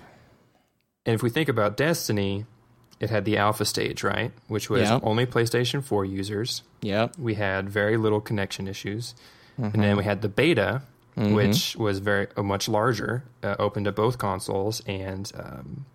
And 1.05 1.15
if 1.15 1.23
we 1.23 1.29
think 1.31 1.49
about 1.49 1.75
Destiny, 1.75 2.45
it 2.99 3.09
had 3.09 3.25
the 3.25 3.37
alpha 3.37 3.65
stage, 3.65 4.03
right? 4.03 4.31
Which 4.47 4.69
was 4.69 4.83
Yeah. 4.83 4.99
only 5.01 5.25
PlayStation 5.25 5.83
4 5.83 6.05
users. 6.05 6.61
Yep. 6.81 7.17
We 7.17 7.33
had 7.33 7.69
very 7.69 7.97
little 7.97 8.21
connection 8.21 8.67
issues. 8.67 9.15
And 9.57 9.73
Mm-hmm. 9.73 9.81
then 9.81 9.97
we 9.97 10.03
had 10.03 10.21
the 10.21 10.29
beta, 10.29 10.83
which 11.15 11.75
was 11.75 11.99
very 11.99 12.27
uh, 12.35 12.43
much 12.43 12.67
larger, 12.67 13.23
uh, 13.43 13.55
open 13.59 13.83
to 13.83 13.91
both 13.91 14.17
consoles, 14.17 14.81
and 14.87 15.31
um, 15.35 15.85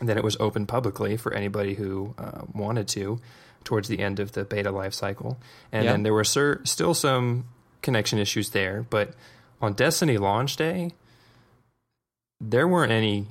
then 0.00 0.16
it 0.16 0.24
was 0.24 0.36
open 0.40 0.66
publicly 0.66 1.16
for 1.16 1.32
anybody 1.34 1.74
who 1.74 2.14
uh, 2.18 2.42
wanted 2.54 2.88
to 2.88 3.20
towards 3.64 3.88
the 3.88 3.98
end 4.00 4.20
of 4.20 4.32
the 4.32 4.44
beta 4.44 4.70
life 4.70 4.94
cycle. 4.94 5.38
And 5.72 5.84
Yeah. 5.84 5.92
then 5.92 6.02
there 6.04 6.14
were 6.14 6.24
cer- 6.24 6.60
still 6.64 6.94
some 6.94 7.46
connection 7.82 8.18
issues 8.18 8.50
there, 8.50 8.86
but 8.88 9.14
on 9.60 9.72
Destiny 9.74 10.18
launch 10.18 10.56
day, 10.56 10.92
there 12.40 12.68
weren't 12.68 12.92
any 12.92 13.26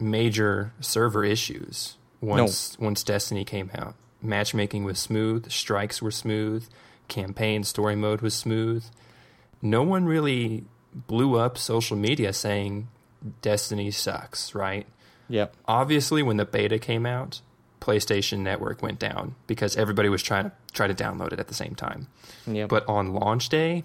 major 0.00 0.72
server 0.80 1.24
issues 1.24 1.96
once 2.20 2.76
once 2.78 3.02
Destiny 3.02 3.44
came 3.44 3.70
out. 3.74 3.94
Matchmaking 4.22 4.84
was 4.84 4.98
smooth, 4.98 5.50
strikes 5.50 6.00
were 6.02 6.10
smooth, 6.10 6.66
campaign 7.08 7.64
story 7.64 7.94
mode 7.96 8.20
was 8.22 8.34
smooth. 8.34 8.84
No 9.70 9.82
one 9.82 10.06
really 10.06 10.64
blew 10.94 11.36
up 11.36 11.58
social 11.58 11.96
media 11.96 12.32
saying 12.32 12.88
Destiny 13.42 13.90
sucks, 13.90 14.54
right? 14.54 14.86
Yep. 15.28 15.56
Obviously 15.66 16.22
when 16.22 16.36
the 16.36 16.44
beta 16.44 16.78
came 16.78 17.04
out, 17.04 17.40
PlayStation 17.80 18.38
Network 18.38 18.82
went 18.82 18.98
down 18.98 19.34
because 19.46 19.76
everybody 19.76 20.08
was 20.08 20.22
trying 20.22 20.44
to 20.44 20.52
try 20.72 20.86
to 20.86 20.94
download 20.94 21.32
it 21.32 21.40
at 21.40 21.48
the 21.48 21.54
same 21.54 21.74
time. 21.74 22.06
Yep. 22.46 22.68
But 22.68 22.88
on 22.88 23.12
launch 23.12 23.48
day, 23.48 23.84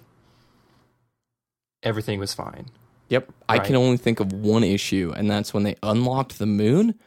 everything 1.83 2.19
was 2.19 2.33
fine. 2.33 2.67
Yep. 3.09 3.31
I 3.49 3.59
can 3.59 3.75
only 3.75 3.97
think 3.97 4.19
of 4.19 4.31
one 4.31 4.63
issue, 4.63 5.13
and 5.15 5.29
that's 5.29 5.53
when 5.53 5.63
they 5.63 5.75
unlocked 5.83 6.39
the 6.39 6.45
moon. 6.45 6.97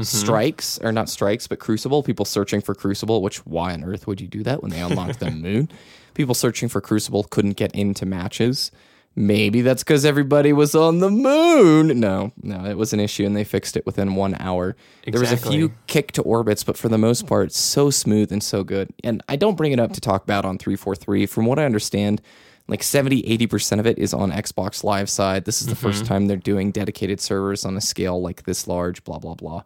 Mm-hmm. 0.00 0.18
Strikes, 0.18 0.78
or 0.82 0.92
not 0.92 1.08
strikes, 1.08 1.46
but 1.46 1.58
Crucible. 1.58 2.02
People 2.02 2.24
searching 2.24 2.60
for 2.60 2.74
Crucible, 2.74 3.22
which 3.22 3.44
why 3.46 3.72
on 3.72 3.84
earth 3.84 4.06
would 4.06 4.20
you 4.20 4.28
do 4.28 4.42
that 4.42 4.62
when 4.62 4.70
they 4.70 4.80
unlocked 4.80 5.20
the 5.20 5.30
moon? 5.30 5.68
People 6.14 6.34
searching 6.34 6.68
for 6.68 6.80
Crucible 6.80 7.24
couldn't 7.24 7.56
get 7.56 7.72
into 7.74 8.06
matches. 8.06 8.70
Maybe 9.16 9.60
that's 9.60 9.82
because 9.82 10.04
everybody 10.04 10.52
was 10.52 10.74
on 10.74 11.00
the 11.00 11.10
moon. 11.10 11.98
No, 11.98 12.32
no, 12.42 12.64
it 12.64 12.76
was 12.78 12.92
an 12.92 13.00
issue, 13.00 13.26
and 13.26 13.36
they 13.36 13.42
fixed 13.42 13.76
it 13.76 13.84
within 13.84 14.14
one 14.14 14.36
hour. 14.38 14.76
There 15.04 15.20
was 15.20 15.32
a 15.32 15.36
few 15.36 15.72
kick 15.88 16.12
to 16.12 16.22
orbits, 16.22 16.62
but 16.62 16.76
for 16.76 16.88
the 16.88 16.96
most 16.96 17.26
part, 17.26 17.52
so 17.52 17.90
smooth 17.90 18.30
and 18.30 18.42
so 18.42 18.62
good. 18.62 18.90
And 19.02 19.20
I 19.28 19.34
don't 19.34 19.56
bring 19.56 19.72
it 19.72 19.80
up 19.80 19.92
to 19.94 20.00
talk 20.00 20.22
about 20.22 20.44
on 20.44 20.58
343. 20.58 21.26
From 21.26 21.44
what 21.44 21.58
I 21.58 21.64
understand, 21.64 22.22
like 22.70 22.82
70, 22.84 23.24
80% 23.24 23.80
of 23.80 23.86
it 23.86 23.98
is 23.98 24.14
on 24.14 24.30
Xbox 24.30 24.84
Live 24.84 25.10
side. 25.10 25.44
This 25.44 25.60
is 25.60 25.66
the 25.66 25.74
first 25.74 26.04
mm-hmm. 26.04 26.14
time 26.14 26.26
they're 26.26 26.36
doing 26.36 26.70
dedicated 26.70 27.20
servers 27.20 27.64
on 27.64 27.76
a 27.76 27.80
scale 27.80 28.22
like 28.22 28.44
this 28.44 28.68
large, 28.68 29.02
blah, 29.02 29.18
blah, 29.18 29.34
blah. 29.34 29.64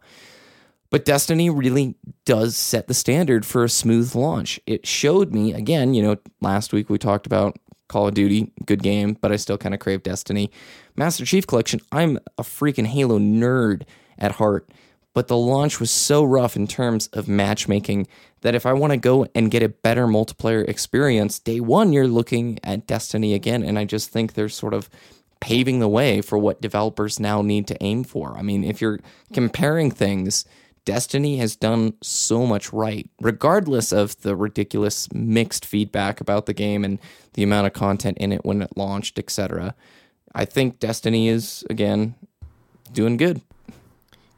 But 0.89 1.05
Destiny 1.05 1.49
really 1.49 1.95
does 2.25 2.57
set 2.57 2.87
the 2.87 2.93
standard 2.93 3.45
for 3.45 3.63
a 3.63 3.69
smooth 3.69 4.15
launch. 4.15 4.59
It 4.65 4.87
showed 4.87 5.33
me, 5.33 5.53
again, 5.53 5.93
you 5.93 6.01
know, 6.01 6.17
last 6.41 6.73
week 6.73 6.89
we 6.89 6.97
talked 6.97 7.27
about 7.27 7.57
Call 7.87 8.07
of 8.07 8.15
Duty, 8.15 8.51
good 8.65 8.81
game, 8.81 9.15
but 9.21 9.31
I 9.31 9.35
still 9.35 9.57
kind 9.57 9.75
of 9.75 9.79
crave 9.79 10.01
Destiny. 10.01 10.49
Master 10.95 11.25
Chief 11.25 11.45
Collection, 11.45 11.81
I'm 11.91 12.17
a 12.37 12.43
freaking 12.43 12.87
Halo 12.87 13.19
nerd 13.19 13.83
at 14.17 14.33
heart, 14.33 14.69
but 15.15 15.29
the 15.29 15.37
launch 15.37 15.79
was 15.79 15.89
so 15.89 16.25
rough 16.25 16.57
in 16.57 16.67
terms 16.67 17.07
of 17.13 17.29
matchmaking 17.29 18.05
that 18.41 18.53
if 18.53 18.65
I 18.65 18.73
want 18.73 18.91
to 18.91 18.97
go 18.97 19.25
and 19.33 19.49
get 19.49 19.63
a 19.63 19.69
better 19.69 20.07
multiplayer 20.07 20.67
experience, 20.67 21.39
day 21.39 21.61
one, 21.61 21.93
you're 21.93 22.07
looking 22.07 22.59
at 22.63 22.85
Destiny 22.85 23.33
again. 23.33 23.63
And 23.63 23.79
I 23.79 23.85
just 23.85 24.09
think 24.09 24.33
they're 24.33 24.49
sort 24.49 24.73
of 24.73 24.89
paving 25.39 25.79
the 25.79 25.87
way 25.87 26.19
for 26.19 26.37
what 26.37 26.61
developers 26.61 27.17
now 27.17 27.41
need 27.41 27.65
to 27.67 27.81
aim 27.81 28.03
for. 28.03 28.37
I 28.37 28.41
mean, 28.41 28.65
if 28.65 28.81
you're 28.81 28.99
comparing 29.31 29.89
things, 29.89 30.43
Destiny 30.83 31.37
has 31.37 31.55
done 31.55 31.93
so 32.01 32.45
much 32.45 32.73
right, 32.73 33.09
regardless 33.21 33.93
of 33.93 34.21
the 34.21 34.35
ridiculous 34.35 35.11
mixed 35.13 35.65
feedback 35.65 36.19
about 36.19 36.45
the 36.45 36.53
game 36.53 36.83
and 36.83 36.99
the 37.35 37.43
amount 37.43 37.67
of 37.67 37.73
content 37.73 38.17
in 38.17 38.33
it 38.33 38.43
when 38.43 38.61
it 38.61 38.75
launched, 38.75 39.17
etc. 39.17 39.75
I 40.33 40.43
think 40.43 40.79
Destiny 40.79 41.29
is 41.29 41.63
again 41.69 42.15
doing 42.91 43.15
good. 43.15 43.41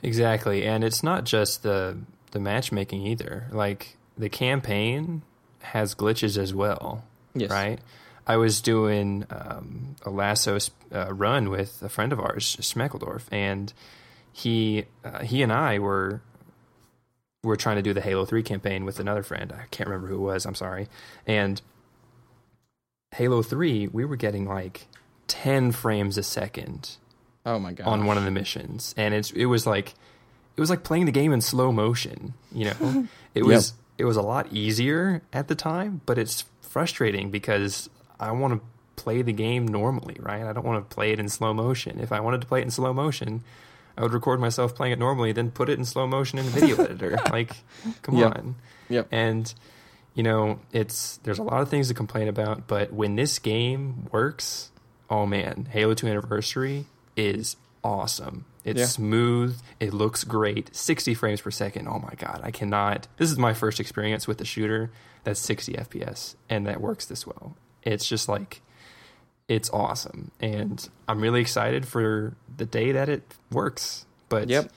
Exactly, 0.04 0.66
and 0.66 0.84
it's 0.84 1.02
not 1.04 1.24
just 1.26 1.64
the 1.64 1.98
the 2.32 2.40
matchmaking 2.40 3.06
either. 3.06 3.48
Like 3.52 3.98
the 4.18 4.30
campaign 4.30 5.22
has 5.62 5.96
glitches 5.96 6.38
as 6.38 6.54
well, 6.54 7.04
Yes. 7.34 7.50
right? 7.50 7.80
I 8.26 8.38
was 8.38 8.62
doing 8.62 9.26
um, 9.30 9.96
a 10.06 10.10
LASO 10.10 10.70
uh, 10.94 11.14
run 11.14 11.50
with 11.50 11.82
a 11.82 11.90
friend 11.90 12.12
of 12.12 12.20
ours, 12.20 12.58
Schmeckledorf, 12.60 13.24
and 13.32 13.74
he 14.32 14.86
uh, 15.04 15.24
he 15.24 15.42
and 15.42 15.52
I 15.52 15.80
were 15.80 16.22
were 17.44 17.56
trying 17.56 17.78
to 17.78 17.82
do 17.82 17.94
the 17.94 18.02
Halo 18.02 18.26
Three 18.26 18.44
campaign 18.44 18.86
with 18.86 19.00
another 19.00 19.24
friend. 19.24 19.52
I 19.54 19.66
can't 19.72 19.90
remember 19.90 20.08
who 20.10 20.16
it 20.16 20.34
was. 20.34 20.46
I'm 20.46 20.56
sorry. 20.56 20.88
And 21.26 21.62
Halo 23.16 23.42
Three, 23.42 23.88
we 23.88 24.06
were 24.06 24.16
getting 24.18 24.46
like 24.46 24.88
ten 25.28 25.72
frames 25.72 26.18
a 26.18 26.24
second 26.24 26.98
Oh 27.48 27.58
my 27.60 27.72
god. 27.74 27.88
on 27.88 28.06
one 28.06 28.18
of 28.18 28.26
the 28.26 28.32
missions, 28.32 28.94
and 28.98 29.14
it's 29.14 29.32
it 29.32 29.46
was 29.46 29.66
like 29.66 29.94
it 30.56 30.60
was 30.62 30.70
like 30.70 30.84
playing 30.84 31.06
the 31.06 31.12
game 31.12 31.32
in 31.32 31.40
slow 31.42 31.72
motion. 31.72 32.34
You 32.52 32.66
know, 32.72 33.08
it 33.34 33.44
was 33.46 33.74
it 33.98 34.06
was 34.06 34.18
a 34.18 34.22
lot 34.22 34.52
easier 34.52 35.22
at 35.32 35.48
the 35.48 35.56
time, 35.56 36.02
but 36.06 36.18
it's 36.18 36.44
frustrating 36.62 37.32
because 37.32 37.90
I 38.20 38.32
want 38.32 38.54
to 38.56 38.62
play 39.02 39.22
the 39.22 39.32
game 39.34 39.66
normally, 39.68 40.18
right? 40.20 40.44
I 40.44 40.52
don't 40.54 40.66
want 40.66 40.88
to 40.90 40.94
play 40.96 41.12
it 41.12 41.20
in 41.20 41.30
slow 41.30 41.54
motion. 41.54 42.00
If 42.00 42.12
I 42.12 42.20
wanted 42.20 42.42
to 42.42 42.48
play 42.48 42.60
it 42.60 42.64
in 42.64 42.72
slow 42.72 42.94
motion, 42.94 43.44
I 43.98 44.02
would 44.02 44.14
record 44.14 44.40
myself 44.40 44.76
playing 44.76 44.94
it 44.94 45.00
normally, 45.00 45.32
then 45.32 45.50
put 45.52 45.70
it 45.70 45.78
in 45.80 45.86
slow 45.86 46.06
motion 46.06 46.38
in 46.40 46.46
the 46.46 46.52
video 46.52 46.76
editor. 46.84 47.18
Like, 47.32 47.56
come 48.02 48.18
Yep. 48.18 48.36
on. 48.38 48.56
Yep. 48.90 49.08
And 49.12 49.54
you 50.16 50.24
know, 50.24 50.60
it's 50.74 51.18
there's 51.24 51.40
a 51.40 51.44
lot 51.44 51.62
of 51.62 51.70
things 51.70 51.88
to 51.88 51.94
complain 51.94 52.28
about, 52.28 52.68
but 52.68 52.92
when 52.92 53.16
this 53.16 53.40
game 53.40 54.08
works, 54.12 54.72
oh 55.10 55.26
man, 55.26 55.68
Halo 55.72 55.94
2 55.94 56.08
Anniversary 56.08 56.86
is 57.18 57.58
awesome. 57.84 58.46
It's 58.64 58.80
Yeah. 58.80 58.86
smooth, 58.86 59.60
it 59.80 59.94
looks 59.94 60.24
great, 60.24 60.76
60 60.76 61.14
frames 61.14 61.42
per 61.42 61.52
second. 61.52 61.88
Oh 61.88 62.00
my 62.00 62.14
god, 62.18 62.42
I 62.44 62.52
cannot. 62.52 63.08
This 63.18 63.32
is 63.32 63.38
my 63.38 63.54
first 63.54 63.80
experience 63.80 64.28
with 64.28 64.38
the 64.40 64.46
shooter 64.46 64.92
that's 65.24 65.40
60 65.40 65.74
FPS 65.74 66.36
and 66.50 66.66
that 66.68 66.80
works 66.82 67.06
this 67.06 67.26
well. 67.26 67.56
It's 67.84 68.08
just 68.08 68.28
like 68.30 68.62
it's 69.48 69.70
awesome 69.70 70.32
and 70.42 70.90
I'm 71.08 71.22
really 71.22 71.40
excited 71.42 71.88
for 71.88 72.36
the 72.58 72.66
day 72.66 72.92
that 72.92 73.08
it 73.10 73.24
works. 73.52 74.06
But 74.30 74.50
Yep. 74.50 74.70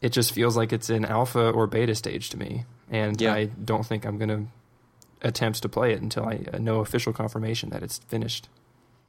it 0.00 0.10
just 0.12 0.32
feels 0.32 0.56
like 0.56 0.72
it's 0.72 0.88
in 0.88 1.04
alpha 1.04 1.50
or 1.50 1.66
beta 1.66 1.94
stage 1.94 2.30
to 2.30 2.38
me, 2.38 2.64
and 2.90 3.20
Yeah. 3.20 3.34
I 3.34 3.44
don't 3.46 3.84
think 3.84 4.06
I'm 4.06 4.16
gonna 4.16 4.46
attempt 5.20 5.60
to 5.62 5.68
play 5.68 5.92
it 5.92 6.00
until 6.00 6.24
I 6.24 6.40
uh, 6.54 6.58
know 6.58 6.80
official 6.80 7.12
confirmation 7.12 7.68
that 7.70 7.82
it's 7.82 7.98
finished. 7.98 8.48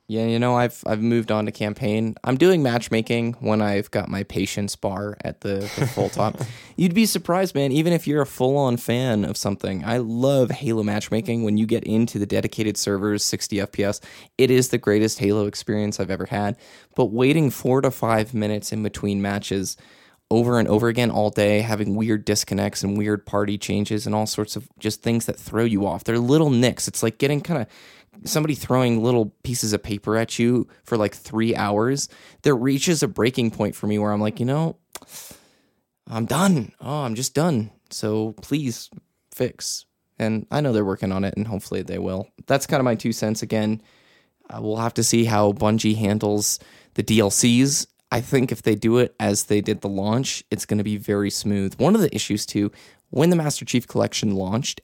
Yeah, 0.10 0.26
you 0.26 0.39
know, 0.39 0.56
I've 0.56 0.82
I've 0.88 1.02
moved 1.02 1.34
on 1.34 1.48
to 1.48 1.52
campaign. 1.52 2.15
I'm 2.24 2.38
doing 2.38 2.63
matchmaking 2.63 3.34
when 3.41 3.62
I've 3.62 3.91
got 3.91 4.08
my 4.08 4.24
patience 4.24 4.74
bar 4.74 5.17
at 5.22 5.41
the, 5.41 5.70
the 5.78 5.86
full 5.86 6.08
top. 6.08 6.39
You'd 6.78 6.93
be 6.93 7.06
surprised, 7.06 7.54
man. 7.54 7.74
Even 7.74 7.91
if 7.91 8.08
you're 8.08 8.22
a 8.22 8.26
full 8.26 8.56
on 8.56 8.78
fan 8.78 9.26
of 9.26 9.36
something, 9.36 9.84
I 9.84 9.98
love 9.98 10.50
Halo 10.50 10.82
matchmaking. 10.82 11.43
When 11.43 11.58
you 11.58 11.65
get 11.65 11.84
into 11.84 12.20
the 12.20 12.26
dedicated 12.26 12.78
servers, 12.78 13.22
60 13.26 13.58
FPS, 13.58 14.00
it 14.38 14.50
is 14.50 14.70
the 14.70 14.78
greatest 14.78 15.20
Halo 15.20 15.46
experience 15.46 16.00
I've 16.00 16.12
ever 16.12 16.28
had. 16.28 16.56
But 16.96 17.08
waiting 17.08 17.50
four 17.50 17.82
to 17.82 17.91
five 17.91 18.34
minutes 18.34 18.72
in 18.72 18.84
between 18.84 19.22
matches 19.22 19.76
over 20.30 20.60
and 20.60 20.68
over 20.68 20.88
again 20.88 21.10
all 21.10 21.30
day, 21.30 21.62
having 21.62 21.96
weird 21.96 22.26
disconnects 22.26 22.84
and 22.84 22.98
weird 22.98 23.26
party 23.26 23.58
changes 23.58 24.06
and 24.06 24.13
all 24.13 24.26
sorts 24.26 24.56
of 24.56 24.68
just 24.78 25.02
things 25.02 25.26
that 25.26 25.40
throw 25.40 25.63
you 25.63 25.86
off. 25.86 26.04
They're 26.04 26.20
little 26.20 26.50
nicks. 26.50 26.88
It's 26.88 27.02
like 27.02 27.18
getting 27.18 27.42
kind 27.42 27.62
of 27.62 27.68
somebody 28.30 28.56
throwing 28.56 29.04
little 29.04 29.34
pieces 29.44 29.74
of 29.74 29.84
paper 29.84 30.18
at 30.18 30.38
you 30.38 30.68
for 30.84 30.98
like 30.98 31.13
three 31.16 31.56
hours. 31.56 32.10
There 32.42 32.56
reaches 32.56 33.04
a 33.04 33.08
breaking 33.08 33.52
point 33.52 33.76
for 33.76 33.88
me 33.88 34.00
where 34.00 34.12
I'm 34.12 34.22
like, 34.22 34.40
you 34.40 34.46
know, 34.46 34.78
I'm 36.10 36.26
done. 36.26 36.74
Oh, 36.82 37.04
I'm 37.04 37.16
just 37.16 37.34
done. 37.34 37.72
So 37.90 38.34
please 38.42 38.90
fix. 39.34 39.86
And 40.20 40.48
I 40.50 40.62
know 40.62 40.74
they're 40.74 40.84
working 40.84 41.12
on 41.12 41.24
it, 41.24 41.36
and 41.38 41.46
hopefully 41.46 41.84
they 41.84 42.00
will. 42.00 42.28
That's 42.48 42.66
kind 42.66 42.80
of 42.80 42.86
my 42.86 42.96
two 42.96 43.12
cents. 43.12 43.44
Again, 43.44 43.82
uh, 44.50 44.60
we'll 44.62 44.78
have 44.78 44.96
to 44.96 45.04
see 45.04 45.26
how 45.26 45.52
Bungie 45.52 45.96
handles 45.96 46.60
the 46.96 47.04
DLCs. 47.04 47.86
I 48.12 48.22
think 48.22 48.52
if 48.52 48.62
they 48.62 48.76
do 48.76 48.98
it 48.98 49.15
as 49.20 49.46
they 49.46 49.62
did 49.62 49.82
the 49.82 49.89
launch, 49.89 50.43
it's 50.50 50.65
going 50.65 50.78
to 50.78 50.84
be 50.84 50.98
very 50.98 51.30
smooth. 51.30 51.76
One 51.80 51.96
of 51.96 52.02
the 52.02 52.13
issues, 52.15 52.46
too, 52.46 52.72
when 53.10 53.30
the 53.30 53.36
Master 53.36 53.65
Chief 53.65 53.88
Collection 53.88 54.36
launched, 54.36 54.82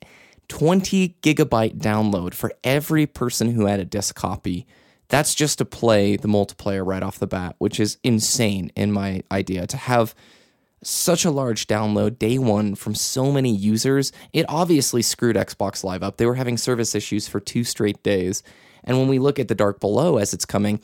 20 0.50 1.16
gigabyte 1.22 1.78
download 1.78 2.34
for 2.34 2.54
every 2.64 3.06
person 3.06 3.52
who 3.52 3.66
had 3.66 3.80
a 3.80 3.86
disc 3.86 4.16
copy. 4.16 4.68
That's 5.08 5.36
just 5.36 5.58
to 5.60 5.66
play 5.66 6.16
the 6.18 6.28
multiplayer 6.28 6.86
right 6.86 7.04
off 7.04 7.20
the 7.20 7.28
bat, 7.28 7.56
which 7.60 7.80
is 7.80 7.98
insane 8.04 8.72
in 8.76 8.92
my 8.92 9.24
idea. 9.32 9.68
To 9.68 9.78
have 9.78 10.16
such 10.82 11.24
a 11.24 11.32
large 11.32 11.68
download 11.68 12.20
day 12.20 12.38
one 12.38 12.76
from 12.76 12.96
so 12.96 13.32
many 13.32 13.56
users, 13.56 14.12
it 14.34 14.46
obviously 14.50 15.02
screwed 15.02 15.36
Xbox 15.36 15.84
Live 15.84 16.04
up. 16.04 16.18
They 16.18 16.26
were 16.26 16.36
having 16.36 16.58
service 16.58 16.94
issues 16.94 17.28
for 17.28 17.40
two 17.40 17.64
straight 17.64 18.04
days. 18.04 18.44
And 18.84 18.98
when 18.98 19.08
we 19.08 19.20
look 19.20 19.40
at 19.40 19.48
The 19.48 19.56
Dark 19.56 19.80
Below 19.80 20.18
as 20.18 20.34
it's 20.34 20.46
coming, 20.46 20.82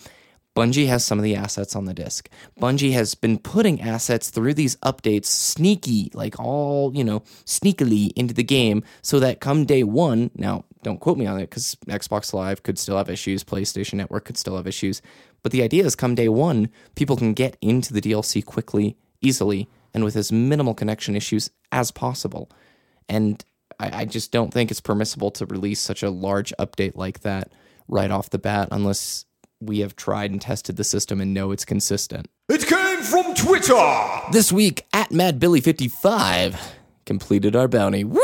Bungie 0.55 0.88
has 0.88 1.05
some 1.05 1.17
of 1.17 1.23
the 1.23 1.35
assets 1.35 1.75
on 1.75 1.85
the 1.85 1.93
disc. 1.93 2.29
Bungie 2.59 2.91
has 2.91 3.15
been 3.15 3.38
putting 3.38 3.81
assets 3.81 4.29
through 4.29 4.53
these 4.53 4.75
updates 4.77 5.25
sneaky, 5.25 6.12
like 6.13 6.39
all, 6.39 6.93
you 6.93 7.03
know, 7.03 7.21
sneakily 7.45 8.12
into 8.15 8.33
the 8.33 8.43
game 8.43 8.83
so 9.01 9.19
that 9.19 9.39
come 9.39 9.65
day 9.65 9.83
one, 9.83 10.31
now 10.35 10.65
don't 10.83 10.99
quote 10.99 11.17
me 11.17 11.25
on 11.25 11.38
it 11.38 11.49
because 11.49 11.75
Xbox 11.88 12.33
Live 12.33 12.63
could 12.63 12.77
still 12.77 12.97
have 12.97 13.09
issues, 13.09 13.43
PlayStation 13.43 13.93
Network 13.93 14.25
could 14.25 14.38
still 14.38 14.57
have 14.57 14.67
issues. 14.67 15.01
But 15.43 15.51
the 15.51 15.63
idea 15.63 15.85
is 15.85 15.95
come 15.95 16.15
day 16.15 16.29
one, 16.29 16.69
people 16.95 17.15
can 17.15 17.33
get 17.33 17.57
into 17.62 17.93
the 17.93 18.01
DLC 18.01 18.43
quickly, 18.43 18.97
easily, 19.21 19.69
and 19.93 20.03
with 20.03 20.15
as 20.15 20.31
minimal 20.31 20.73
connection 20.73 21.15
issues 21.15 21.49
as 21.71 21.91
possible. 21.91 22.49
And 23.07 23.43
I, 23.79 24.01
I 24.01 24.05
just 24.05 24.31
don't 24.31 24.53
think 24.53 24.71
it's 24.71 24.81
permissible 24.81 25.31
to 25.31 25.45
release 25.45 25.79
such 25.79 26.03
a 26.03 26.09
large 26.09 26.53
update 26.59 26.95
like 26.95 27.21
that 27.21 27.51
right 27.88 28.12
off 28.12 28.29
the 28.29 28.38
bat 28.38 28.69
unless 28.71 29.25
we 29.62 29.80
have 29.80 29.95
tried 29.95 30.32
and 30.32 30.41
tested 30.41 30.78
the 30.78 30.84
system 30.84 31.19
and 31.19 31.34
know 31.34 31.52
it's 31.52 31.65
consistent. 31.65 32.30
It 32.48 32.65
came 32.65 33.02
from 33.02 33.34
Twitter! 33.36 34.22
This 34.32 34.52
week 34.52 34.86
at 34.93 35.10
MadBilly55 35.10 36.58
completed 37.06 37.56
our 37.56 37.67
bounty. 37.67 38.04
Woo! 38.04 38.22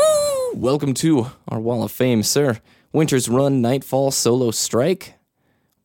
Welcome 0.54 0.94
to 0.94 1.26
our 1.48 1.60
Wall 1.60 1.82
of 1.82 1.92
Fame, 1.92 2.22
sir. 2.22 2.58
Winter's 2.92 3.28
Run 3.28 3.60
Nightfall 3.60 4.10
Solo 4.12 4.50
Strike. 4.50 5.14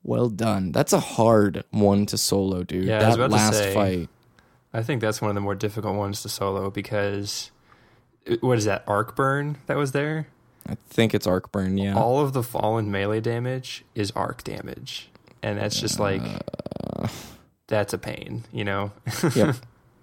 Well 0.04 0.30
done. 0.30 0.72
That's 0.72 0.94
a 0.94 1.00
hard 1.00 1.66
one 1.72 2.06
to 2.08 2.18
solo, 2.18 2.64
dude. 2.64 2.86
Yeah, 2.86 3.02
I 3.04 3.08
was 3.10 3.18
that 3.18 3.24
about 3.26 3.28
to 3.28 3.44
last 3.44 3.58
say- 3.58 3.74
fight. 3.74 4.10
I 4.74 4.84
think 4.84 5.02
that's 5.02 5.22
one 5.22 5.28
of 5.30 5.36
the 5.36 5.42
more 5.42 5.54
difficult 5.54 5.98
ones 5.98 6.22
to 6.22 6.30
solo 6.30 6.70
because 6.72 7.52
uh, 8.26 8.38
what 8.40 8.58
is 8.58 8.64
that 8.64 8.86
arc 8.88 9.18
burn 9.18 9.58
that 9.66 9.76
was 9.76 9.92
there? 9.92 10.28
I 10.66 10.76
think 10.88 11.14
it's 11.14 11.28
arc 11.28 11.52
burn, 11.52 11.78
yeah. 11.78 11.94
All 11.98 12.22
of 12.22 12.32
the 12.32 12.42
fallen 12.42 12.90
melee 12.90 13.20
damage 13.20 13.84
is 13.96 14.12
arc 14.12 14.46
damage, 14.46 15.10
and 15.44 15.58
that's 15.58 15.80
just 15.80 16.00
like 16.00 16.22
that's 17.68 17.94
a 17.94 17.98
pain, 17.98 18.44
you 18.52 18.64
know. 18.64 18.92
yep. 19.36 19.56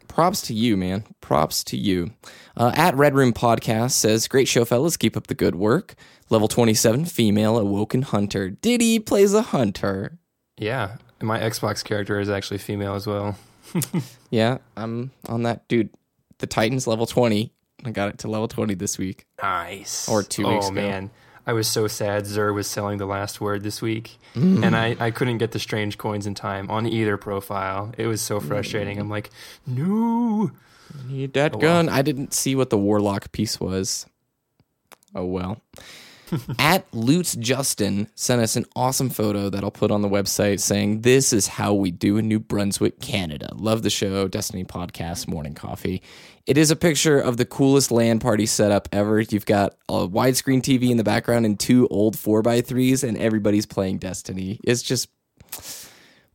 Props 0.09 0.43
to 0.43 0.55
you, 0.55 0.77
man. 0.77 1.05
Props 1.21 1.63
to 1.65 1.77
you. 1.77 2.11
Uh, 2.57 2.73
at 2.75 2.97
Red 2.97 3.15
Room 3.15 3.33
Podcast 3.33 3.93
says, 3.93 4.27
Great 4.27 4.49
show, 4.49 4.65
fellas. 4.65 4.97
Keep 4.97 5.17
up 5.17 5.29
the 5.29 5.35
good 5.35 5.55
work. 5.55 5.95
Level 6.31 6.49
27, 6.49 7.05
female, 7.05 7.57
awoken 7.57 8.03
hunter. 8.03 8.51
Diddy 8.51 8.99
plays 8.99 9.35
a 9.35 9.43
hunter. 9.43 10.19
yeah, 10.57 10.97
my 11.21 11.39
Xbox 11.39 11.85
character 11.85 12.19
is 12.19 12.29
actually 12.29 12.59
female 12.59 12.95
as 12.95 13.07
well. 13.07 13.37
Yeah, 14.31 14.59
I'm 14.77 15.11
on 15.27 15.45
that. 15.45 15.67
Dude, 15.69 15.91
the 16.39 16.47
Titan's 16.47 16.87
level 16.87 17.07
20. 17.07 17.53
I 17.85 17.91
got 17.91 18.11
it 18.11 18.19
to 18.19 18.29
level 18.29 18.49
20 18.49 18.75
this 18.75 18.99
week. 18.99 19.27
Nice. 19.43 20.09
Or 20.09 20.23
two 20.23 20.45
oh, 20.45 20.55
weeks 20.55 20.67
ago. 20.67 20.75
man. 20.75 21.11
I 21.49 21.55
was 21.55 21.67
so 21.67 21.87
sad 21.87 22.25
Xur 22.25 22.53
was 22.53 22.67
selling 22.67 22.99
the 22.99 23.07
last 23.07 23.41
word 23.41 23.63
this 23.63 23.81
week, 23.81 24.19
mm. 24.35 24.63
and 24.63 24.77
I, 24.77 24.97
I 25.01 25.11
couldn't 25.11 25.39
get 25.39 25.53
the 25.53 25.59
strange 25.59 25.97
coins 25.97 26.27
in 26.27 26.35
time 26.35 26.71
on 26.71 26.87
either 26.87 27.17
profile. 27.17 27.91
It 27.97 28.07
was 28.07 28.21
so 28.21 28.39
frustrating. 28.39 28.99
Mm. 28.99 29.01
I'm 29.01 29.09
like, 29.09 29.31
no. 29.67 30.51
Need 31.07 31.33
that 31.33 31.55
oh, 31.55 31.59
well. 31.59 31.63
gun. 31.63 31.89
I 31.89 32.03
didn't 32.03 32.35
see 32.35 32.55
what 32.55 32.69
the 32.69 32.77
Warlock 32.77 33.33
piece 33.33 33.59
was. 33.59 34.05
Oh 35.15 35.25
well. 35.25 35.63
At 36.59 36.85
Loots 36.93 37.35
Justin 37.37 38.09
sent 38.15 38.43
us 38.43 38.55
an 38.57 38.67
awesome 38.77 39.09
photo 39.09 39.49
that 39.49 39.65
I'll 39.65 39.71
put 39.71 39.91
on 39.91 40.03
the 40.03 40.09
website 40.09 40.61
saying, 40.61 41.01
This 41.01 41.33
is 41.33 41.47
how 41.47 41.73
we 41.73 41.91
do 41.91 42.19
in 42.19 42.29
New 42.29 42.41
Brunswick, 42.41 43.01
Canada. 43.01 43.49
Love 43.55 43.83
the 43.83 43.89
show, 43.89 44.29
Destiny 44.29 44.65
Podcast, 44.65 45.27
Morning 45.27 45.55
Coffee. 45.55 46.03
It 46.49 46.57
is 46.57 46.71
a 46.71 46.77
picture 46.77 47.21
of 47.21 47.37
the 47.37 47.45
coolest 47.45 47.91
LAN 47.91 48.21
party 48.21 48.47
setup 48.47 48.89
ever. 48.91 49.21
You've 49.21 49.45
got 49.45 49.75
a 49.87 50.09
widescreen 50.09 50.63
TV 50.63 50.89
in 50.89 50.97
the 50.97 51.05
background 51.05 51.45
and 51.45 51.61
two 51.61 51.87
old 51.89 52.17
4x3s, 52.17 53.07
and 53.07 53.19
everybody's 53.19 53.67
playing 53.67 53.99
Destiny. 53.99 54.59
It's 54.65 54.81
just 54.81 55.11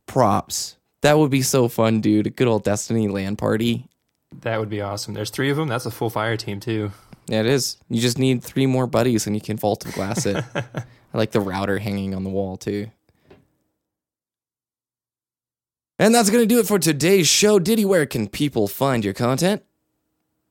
props. 0.06 0.76
That 1.00 1.18
would 1.18 1.32
be 1.32 1.42
so 1.42 1.66
fun, 1.66 2.00
dude. 2.00 2.28
A 2.28 2.30
good 2.30 2.46
old 2.46 2.62
Destiny 2.62 3.08
LAN 3.08 3.34
party. 3.34 3.88
That 4.42 4.60
would 4.60 4.68
be 4.70 4.80
awesome. 4.80 5.14
There's 5.14 5.30
three 5.30 5.50
of 5.50 5.56
them. 5.56 5.66
That's 5.66 5.84
a 5.84 5.90
full 5.90 6.10
fire 6.10 6.36
team 6.36 6.60
too. 6.60 6.92
Yeah, 7.26 7.40
it 7.40 7.46
is. 7.46 7.78
You 7.90 8.00
just 8.00 8.16
need 8.16 8.40
three 8.40 8.66
more 8.66 8.86
buddies 8.86 9.26
and 9.26 9.34
you 9.34 9.42
can 9.42 9.56
vault 9.56 9.84
of 9.84 9.94
glass 9.94 10.26
it. 10.26 10.44
I 10.54 10.84
like 11.18 11.32
the 11.32 11.40
router 11.40 11.80
hanging 11.80 12.14
on 12.14 12.22
the 12.22 12.30
wall 12.30 12.56
too. 12.56 12.86
And 15.98 16.14
that's 16.14 16.30
going 16.30 16.42
to 16.42 16.54
do 16.54 16.60
it 16.60 16.68
for 16.68 16.78
today's 16.78 17.26
show. 17.26 17.58
Diddy, 17.58 17.84
where 17.84 18.06
can 18.06 18.28
people 18.28 18.68
find 18.68 19.04
your 19.04 19.14
content? 19.14 19.64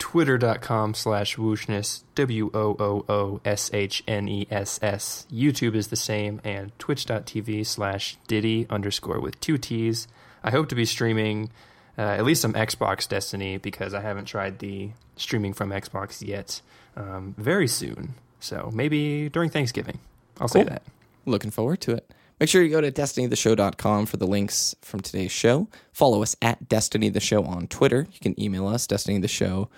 Twitter.com 0.03 0.93
slash 0.95 1.37
wooshness, 1.37 2.03
W 2.15 2.51
O 2.53 2.75
O 2.77 3.05
O 3.07 3.39
S 3.45 3.71
H 3.71 4.03
N 4.05 4.27
E 4.27 4.45
S 4.51 4.77
S. 4.83 5.25
YouTube 5.31 5.75
is 5.75 5.87
the 5.87 5.95
same, 5.95 6.41
and 6.43 6.77
twitch.tv 6.77 7.65
slash 7.65 8.17
Diddy 8.27 8.67
underscore 8.69 9.21
with 9.21 9.39
two 9.39 9.57
T's. 9.57 10.09
I 10.43 10.51
hope 10.51 10.67
to 10.67 10.75
be 10.75 10.83
streaming 10.83 11.51
uh, 11.97 12.01
at 12.01 12.25
least 12.25 12.41
some 12.41 12.51
Xbox 12.51 13.07
Destiny 13.07 13.57
because 13.57 13.93
I 13.93 14.01
haven't 14.01 14.25
tried 14.25 14.59
the 14.59 14.89
streaming 15.15 15.53
from 15.53 15.69
Xbox 15.69 16.21
yet 16.21 16.59
um, 16.97 17.33
very 17.37 17.69
soon. 17.69 18.15
So 18.41 18.71
maybe 18.73 19.29
during 19.29 19.49
Thanksgiving. 19.49 19.99
I'll 20.37 20.49
say 20.49 20.63
that. 20.63 20.83
Looking 21.25 21.49
forward 21.49 21.79
to 21.79 21.91
it. 21.93 22.11
Make 22.43 22.49
sure 22.49 22.62
you 22.62 22.71
go 22.71 22.82
to 22.82 22.91
destinytheshow.com 22.91 24.06
for 24.06 24.17
the 24.17 24.27
links 24.27 24.75
from 24.82 24.99
today's 24.99 25.32
show. 25.32 25.69
Follow 25.93 26.21
us 26.21 26.36
at 26.41 26.67
Destiny 26.67 27.08
the 27.08 27.21
Show 27.21 27.45
on 27.45 27.67
Twitter. 27.67 28.06
You 28.12 28.19
can 28.19 28.38
email 28.38 28.67
us, 28.67 28.86
destinytheshow 28.86 29.69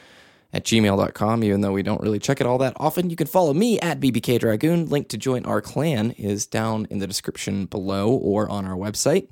at 0.52 0.64
gmail.com, 0.64 1.44
even 1.44 1.62
though 1.62 1.74
we 1.74 1.84
don't 1.84 2.02
really 2.02 2.18
check 2.18 2.42
it 2.42 2.48
all 2.48 2.58
that 2.58 2.74
often. 2.78 3.12
You 3.12 3.16
can 3.16 3.28
follow 3.28 3.54
me 3.54 3.80
at 3.82 4.00
BBK 4.00 4.40
Dragoon. 4.40 4.88
Link 4.88 5.10
to 5.10 5.18
join 5.20 5.46
our 5.46 5.62
clan 5.62 6.10
is 6.18 6.48
down 6.48 6.88
in 6.90 6.98
the 6.98 7.06
description 7.06 7.68
below 7.68 8.10
or 8.10 8.50
on 8.50 8.66
our 8.66 8.76
website. 8.76 9.28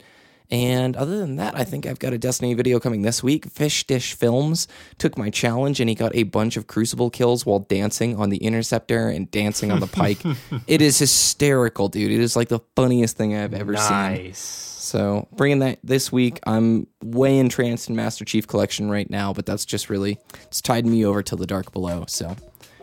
And 0.52 0.96
other 0.96 1.18
than 1.18 1.38
that, 1.38 1.56
I 1.56 1.64
think 1.64 1.86
I've 1.86 2.00
got 2.00 2.14
a 2.14 2.18
Destiny 2.18 2.54
video 2.54 2.80
coming 2.80 3.02
this 3.02 3.24
week. 3.24 3.46
Fish 3.50 3.86
Dish 3.86 4.14
Films 4.14 4.68
took 4.98 5.18
my 5.18 5.30
challenge 5.30 5.80
and 5.80 5.90
he 5.90 5.96
got 5.96 6.16
a 6.16 6.24
bunch 6.24 6.58
of 6.58 6.68
Crucible 6.68 7.10
kills 7.10 7.46
while 7.46 7.60
dancing 7.60 8.16
on 8.18 8.30
the 8.30 8.38
Interceptor 8.38 9.10
and 9.10 9.30
dancing 9.32 9.72
on 9.72 9.80
the 9.80 9.88
Pike. 9.88 10.20
it 10.68 10.82
is 10.82 11.00
hysterical, 11.00 11.88
dude. 11.88 12.12
It 12.12 12.20
is 12.20 12.36
like 12.36 12.50
the 12.50 12.60
funniest 12.76 13.18
thing 13.18 13.36
I've 13.36 13.54
ever 13.54 13.76
seen. 13.76 13.92
Nice. 13.92 14.40
So 14.40 15.28
bringing 15.32 15.60
that 15.60 15.80
this 15.84 16.12
week, 16.12 16.40
I'm 16.46 16.88
way 17.02 17.40
entranced 17.40 17.90
in 17.90 17.96
Master 17.96 18.26
Chief 18.26 18.46
Collection 18.46 18.92
right 18.92 19.10
now, 19.10 19.34
but 19.34 19.46
that's 19.46 19.66
just 19.66 19.90
really 19.90 20.20
it's 20.44 20.62
tied 20.62 20.86
me 20.86 21.06
over 21.06 21.24
to 21.24 21.36
the 21.36 21.48
dark 21.48 21.72
below. 21.72 22.04
So 22.08 22.36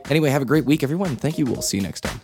anyway, 0.09 0.31
have 0.31 0.43
a 0.43 0.47
great 0.47 0.65
week, 0.65 0.83
everyone. 0.83 1.17
Thank 1.17 1.39
you. 1.39 1.45
We'll 1.45 1.63
see 1.63 1.77
you 1.77 1.83
next 1.83 2.01
time. 2.01 2.21